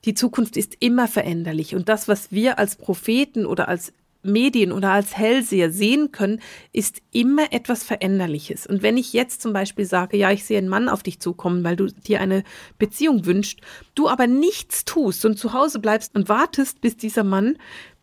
Die 0.05 0.15
Zukunft 0.15 0.57
ist 0.57 0.77
immer 0.81 1.09
veränderlich. 1.09 1.75
Und 1.75 1.89
das, 1.89 2.07
was 2.07 2.31
wir 2.31 2.59
als 2.59 2.77
Propheten 2.77 3.45
oder 3.45 3.69
als 3.69 3.93
Medien 4.25 4.73
oder 4.73 4.91
als 4.91 5.17
Hellseher 5.17 5.71
sehen 5.71 6.13
können, 6.13 6.41
ist 6.73 7.03
immer 7.13 7.53
etwas 7.53 7.85
Veränderliches. 7.85 8.67
Und 8.67 8.83
wenn 8.83 8.97
ich 8.97 9.13
jetzt 9.13 9.43
zum 9.43 9.53
Beispiel 9.53 9.85
sage, 9.85 10.17
ja, 10.17 10.31
ich 10.31 10.45
sehe 10.45 10.59
einen 10.59 10.69
Mann 10.69 10.89
auf 10.89 11.03
dich 11.03 11.21
zukommen, 11.21 11.65
weil 11.65 11.77
du 11.77 11.87
dir 11.87 12.21
eine 12.21 12.45
Beziehung 12.79 13.27
wünschst, 13.27 13.61
du 13.95 14.09
aber 14.09 14.27
nichts 14.27 14.85
tust 14.85 15.25
und 15.25 15.39
zu 15.39 15.53
Hause 15.53 15.79
bleibst 15.79 16.15
und 16.15 16.29
wartest, 16.29 16.81
bis 16.81 16.97
dieser 16.97 17.25
Mann 17.25 17.57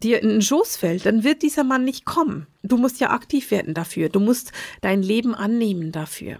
dir 0.03 0.21
in 0.21 0.29
den 0.29 0.41
Schoß 0.41 0.77
fällt, 0.77 1.05
dann 1.05 1.23
wird 1.23 1.41
dieser 1.41 1.63
Mann 1.63 1.84
nicht 1.84 2.05
kommen. 2.05 2.47
Du 2.63 2.77
musst 2.77 2.99
ja 2.99 3.12
aktiv 3.12 3.51
werden 3.51 3.73
dafür. 3.73 4.10
Du 4.10 4.19
musst 4.19 4.51
dein 4.81 5.03
Leben 5.03 5.36
annehmen 5.36 5.91
dafür. 5.91 6.38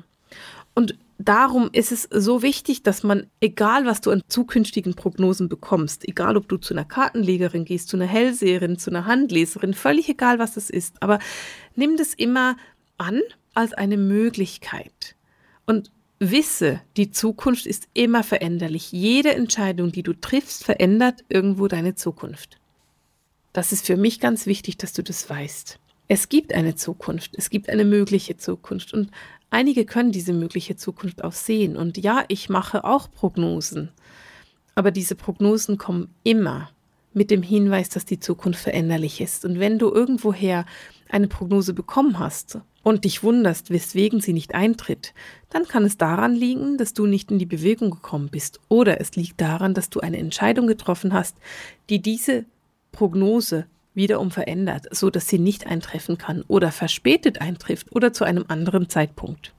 Und 0.74 0.96
darum 1.28 1.70
ist 1.74 1.92
es 1.92 2.08
so 2.12 2.42
wichtig, 2.42 2.84
dass 2.84 3.04
man, 3.04 3.28
egal 3.40 3.86
was 3.86 4.02
du 4.02 4.12
an 4.12 4.24
zukünftigen 4.28 4.96
Prognosen 4.96 5.50
bekommst, 5.50 6.08
egal 6.08 6.38
ob 6.38 6.48
du 6.48 6.58
zu 6.58 6.74
einer 6.74 6.86
Kartenlegerin 6.86 7.66
gehst, 7.66 7.90
zu 7.90 7.98
einer 7.98 8.08
Hellseherin, 8.08 8.78
zu 8.78 8.90
einer 8.90 9.06
Handleserin, 9.06 9.74
völlig 9.74 10.10
egal 10.10 10.40
was 10.40 10.58
es 10.58 10.70
ist, 10.70 11.02
aber 11.02 11.20
nimm 11.76 11.98
das 11.98 12.14
immer 12.14 12.56
an 12.98 13.22
als 13.54 13.74
eine 13.74 13.98
Möglichkeit. 13.98 15.16
Und 15.66 15.92
wisse, 16.20 16.82
die 16.98 17.12
Zukunft 17.12 17.66
ist 17.66 17.88
immer 17.94 18.24
veränderlich. 18.24 18.92
Jede 18.92 19.34
Entscheidung, 19.34 19.92
die 19.92 20.04
du 20.04 20.14
triffst, 20.14 20.64
verändert 20.64 21.24
irgendwo 21.30 21.68
deine 21.68 21.96
Zukunft. 21.96 22.60
Das 23.54 23.72
ist 23.72 23.86
für 23.86 23.98
mich 23.98 24.20
ganz 24.20 24.46
wichtig, 24.46 24.78
dass 24.78 24.94
du 24.94 25.04
das 25.04 25.30
weißt. 25.30 25.80
Es 26.08 26.30
gibt 26.30 26.54
eine 26.54 26.76
Zukunft, 26.76 27.32
es 27.38 27.50
gibt 27.50 27.70
eine 27.70 27.86
mögliche 27.86 28.38
Zukunft 28.38 28.94
und 28.94 29.12
einige 29.52 29.86
können 29.86 30.12
diese 30.12 30.34
mögliche 30.34 30.76
Zukunft 30.76 31.24
auch 31.24 31.34
sehen. 31.34 31.78
Und 31.78 32.00
ja, 32.00 32.26
ich 32.28 32.50
mache 32.50 32.84
auch 32.84 33.12
Prognosen, 33.12 33.92
aber 34.74 34.90
diese 34.90 35.16
Prognosen 35.16 35.78
kommen 35.78 36.10
immer 36.24 36.72
mit 37.14 37.30
dem 37.30 37.44
Hinweis, 37.44 37.90
dass 37.90 38.06
die 38.06 38.20
Zukunft 38.20 38.62
veränderlich 38.62 39.22
ist. 39.22 39.46
Und 39.46 39.60
wenn 39.60 39.78
du 39.78 39.92
irgendwoher 39.92 40.66
eine 41.10 41.28
Prognose 41.28 41.74
bekommen 41.74 42.20
hast 42.20 42.60
und 42.84 43.04
dich 43.04 43.22
wunderst, 43.22 43.70
weswegen 43.70 44.22
sie 44.22 44.34
nicht 44.34 44.56
eintritt, 44.56 45.14
dann 45.50 45.68
kann 45.68 45.84
es 45.84 45.98
daran 45.98 46.34
liegen, 46.34 46.78
dass 46.78 46.94
du 46.94 47.06
nicht 47.06 47.30
in 47.30 47.38
die 47.38 47.46
Bewegung 47.46 47.92
gekommen 47.92 48.30
bist. 48.30 48.62
Oder 48.70 49.02
es 49.02 49.16
liegt 49.16 49.42
daran, 49.42 49.74
dass 49.74 49.90
du 49.90 50.00
eine 50.00 50.18
Entscheidung 50.18 50.68
getroffen 50.68 51.14
hast, 51.14 51.36
die 51.90 52.02
diese 52.02 52.46
Prognose 52.94 53.66
wiederum 53.94 54.32
verändert, 54.32 54.88
so 54.92 55.10
dass 55.10 55.28
sie 55.28 55.40
nicht 55.40 55.68
eintreffen 55.68 56.18
kann 56.18 56.44
oder 56.48 56.72
verspätet 56.72 57.42
eintrifft 57.42 57.92
oder 57.92 58.14
zu 58.14 58.24
einem 58.24 58.46
anderen 58.48 58.90
Zeitpunkt. 58.90 59.54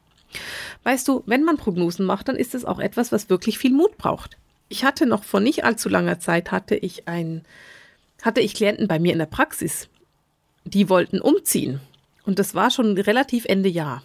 Weißt 0.82 1.06
du, 1.06 1.22
wenn 1.26 1.44
man 1.44 1.58
Prognosen 1.58 2.06
macht, 2.06 2.28
dann 2.28 2.36
ist 2.36 2.54
es 2.54 2.64
auch 2.64 2.78
etwas, 2.78 3.12
was 3.12 3.30
wirklich 3.30 3.58
viel 3.58 3.72
Mut 3.72 3.96
braucht. 3.98 4.38
Ich 4.68 4.84
hatte 4.84 5.06
noch 5.06 5.24
vor 5.24 5.40
nicht 5.40 5.64
allzu 5.64 5.88
langer 5.88 6.18
Zeit 6.18 6.50
hatte 6.50 6.74
ich 6.74 7.06
ein, 7.06 7.42
hatte 8.22 8.40
ich 8.40 8.54
Klienten 8.54 8.88
bei 8.88 8.98
mir 8.98 9.12
in 9.12 9.18
der 9.18 9.26
Praxis, 9.26 9.88
die 10.64 10.88
wollten 10.88 11.20
umziehen. 11.20 11.80
Und 12.24 12.38
das 12.38 12.54
war 12.54 12.70
schon 12.70 12.96
relativ 12.96 13.44
Ende 13.44 13.68
Jahr. 13.68 14.02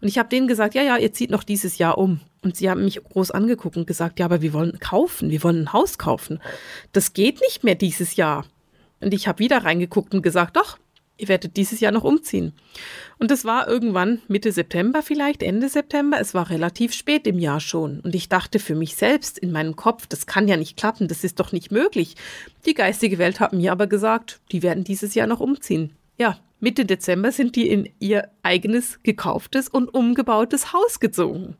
Und 0.00 0.06
ich 0.06 0.18
habe 0.18 0.28
denen 0.28 0.46
gesagt, 0.46 0.74
ja, 0.74 0.82
ja, 0.82 0.96
ihr 0.96 1.12
zieht 1.12 1.30
noch 1.30 1.42
dieses 1.42 1.78
Jahr 1.78 1.98
um. 1.98 2.20
Und 2.42 2.56
sie 2.56 2.70
haben 2.70 2.84
mich 2.84 3.02
groß 3.02 3.32
angeguckt 3.32 3.76
und 3.76 3.86
gesagt, 3.86 4.20
ja, 4.20 4.26
aber 4.26 4.42
wir 4.42 4.52
wollen 4.52 4.78
kaufen, 4.78 5.30
wir 5.30 5.42
wollen 5.42 5.64
ein 5.64 5.72
Haus 5.72 5.98
kaufen. 5.98 6.40
Das 6.92 7.12
geht 7.12 7.40
nicht 7.40 7.64
mehr 7.64 7.74
dieses 7.74 8.14
Jahr. 8.14 8.46
Und 9.00 9.14
ich 9.14 9.28
habe 9.28 9.38
wieder 9.38 9.64
reingeguckt 9.64 10.14
und 10.14 10.22
gesagt, 10.22 10.56
doch, 10.56 10.78
ihr 11.18 11.28
werdet 11.28 11.56
dieses 11.56 11.80
Jahr 11.80 11.92
noch 11.92 12.04
umziehen. 12.04 12.52
Und 13.18 13.30
es 13.30 13.44
war 13.44 13.68
irgendwann 13.68 14.20
Mitte 14.28 14.52
September 14.52 15.02
vielleicht, 15.02 15.42
Ende 15.42 15.68
September. 15.68 16.18
Es 16.20 16.34
war 16.34 16.50
relativ 16.50 16.92
spät 16.92 17.26
im 17.26 17.38
Jahr 17.38 17.60
schon. 17.60 18.00
Und 18.00 18.14
ich 18.14 18.28
dachte 18.28 18.58
für 18.58 18.74
mich 18.74 18.96
selbst 18.96 19.38
in 19.38 19.52
meinem 19.52 19.76
Kopf, 19.76 20.06
das 20.06 20.26
kann 20.26 20.48
ja 20.48 20.56
nicht 20.56 20.76
klappen, 20.76 21.08
das 21.08 21.24
ist 21.24 21.40
doch 21.40 21.52
nicht 21.52 21.70
möglich. 21.70 22.16
Die 22.66 22.74
geistige 22.74 23.18
Welt 23.18 23.40
hat 23.40 23.52
mir 23.52 23.72
aber 23.72 23.86
gesagt, 23.86 24.40
die 24.52 24.62
werden 24.62 24.84
dieses 24.84 25.14
Jahr 25.14 25.26
noch 25.26 25.40
umziehen. 25.40 25.92
Ja, 26.18 26.38
Mitte 26.60 26.86
Dezember 26.86 27.32
sind 27.32 27.56
die 27.56 27.68
in 27.68 27.90
ihr 27.98 28.30
eigenes 28.42 29.02
gekauftes 29.02 29.68
und 29.68 29.92
umgebautes 29.92 30.72
Haus 30.72 31.00
gezogen. 31.00 31.56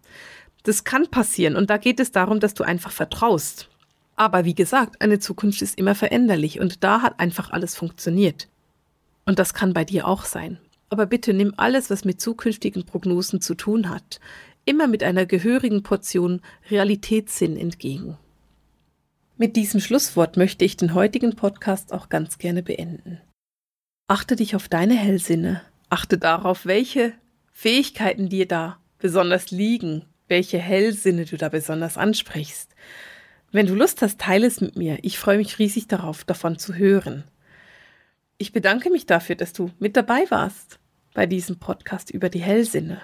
Das 0.62 0.85
kann 0.85 1.09
passieren 1.09 1.55
und 1.55 1.70
da 1.70 1.77
geht 1.77 2.01
es 2.01 2.12
darum, 2.12 2.40
dass 2.40 2.55
du 2.55 2.64
einfach 2.64 2.90
vertraust. 2.90 3.68
Aber 4.16 4.44
wie 4.44 4.55
gesagt, 4.55 5.02
eine 5.02 5.18
Zukunft 5.18 5.61
ist 5.62 5.79
immer 5.79 5.94
veränderlich 5.94 6.59
und 6.59 6.83
da 6.83 7.02
hat 7.02 7.20
einfach 7.20 7.50
alles 7.50 7.76
funktioniert. 7.76 8.48
Und 9.26 9.38
das 9.38 9.55
kann 9.55 9.74
bei 9.74 9.85
dir 9.85 10.07
auch 10.07 10.24
sein. 10.24 10.59
Aber 10.88 11.07
bitte 11.07 11.35
nimm 11.35 11.52
alles, 11.57 11.90
was 11.90 12.05
mit 12.05 12.20
zukünftigen 12.20 12.85
Prognosen 12.85 13.40
zu 13.40 13.55
tun 13.55 13.90
hat, 13.90 14.20
immer 14.64 14.87
mit 14.87 15.02
einer 15.02 15.26
gehörigen 15.26 15.83
Portion 15.83 16.40
Realitätssinn 16.70 17.57
entgegen. 17.57 18.16
Mit 19.37 19.57
diesem 19.57 19.81
Schlusswort 19.81 20.37
möchte 20.37 20.64
ich 20.64 20.76
den 20.76 20.94
heutigen 20.94 21.37
Podcast 21.37 21.92
auch 21.92 22.09
ganz 22.09 22.38
gerne 22.38 22.62
beenden. 22.62 23.20
Achte 24.09 24.37
dich 24.37 24.57
auf 24.57 24.68
deine 24.68 24.94
Hellsinne, 24.94 25.61
achte 25.90 26.16
darauf, 26.16 26.64
welche 26.64 27.12
Fähigkeiten 27.52 28.29
dir 28.29 28.46
da 28.46 28.79
besonders 28.98 29.50
liegen, 29.50 30.05
welche 30.29 30.59
Hellsinne 30.59 31.26
du 31.26 31.37
da 31.37 31.48
besonders 31.48 31.98
ansprichst. 31.98 32.76
Wenn 33.52 33.66
du 33.66 33.74
Lust 33.74 34.02
hast, 34.02 34.20
teile 34.20 34.46
es 34.46 34.61
mit 34.61 34.76
mir. 34.76 34.98
Ich 35.02 35.18
freue 35.18 35.38
mich 35.38 35.59
riesig 35.59 35.87
darauf, 35.88 36.24
davon 36.24 36.59
zu 36.59 36.74
hören. 36.74 37.24
Ich 38.38 38.52
bedanke 38.52 38.90
mich 38.90 39.06
dafür, 39.06 39.37
dass 39.37 39.52
du 39.52 39.70
mit 39.78 39.96
dabei 39.96 40.24
warst 40.28 40.78
bei 41.14 41.26
diesem 41.26 41.59
Podcast 41.59 42.11
über 42.11 42.28
die 42.28 42.40
Hellsinne 42.40 43.00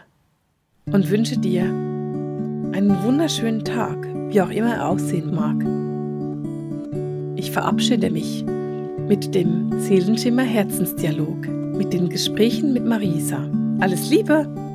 und 0.87 1.09
wünsche 1.11 1.39
dir 1.39 1.65
einen 1.65 3.03
wunderschönen 3.03 3.65
Tag, 3.65 4.07
wie 4.29 4.41
auch 4.43 4.51
immer 4.51 4.75
er 4.75 4.89
aussehen 4.89 5.35
mag. 5.35 5.57
Ich 7.39 7.51
verabschiede 7.51 8.11
mich 8.11 8.45
mit 9.09 9.35
dem 9.35 9.81
Seelenschimmer 9.81 10.43
Herzensdialog, 10.43 11.47
mit 11.49 11.93
den 11.93 12.09
Gesprächen 12.09 12.73
mit 12.73 12.85
Marisa. 12.85 13.49
Alles 13.81 14.11
Liebe! 14.11 14.72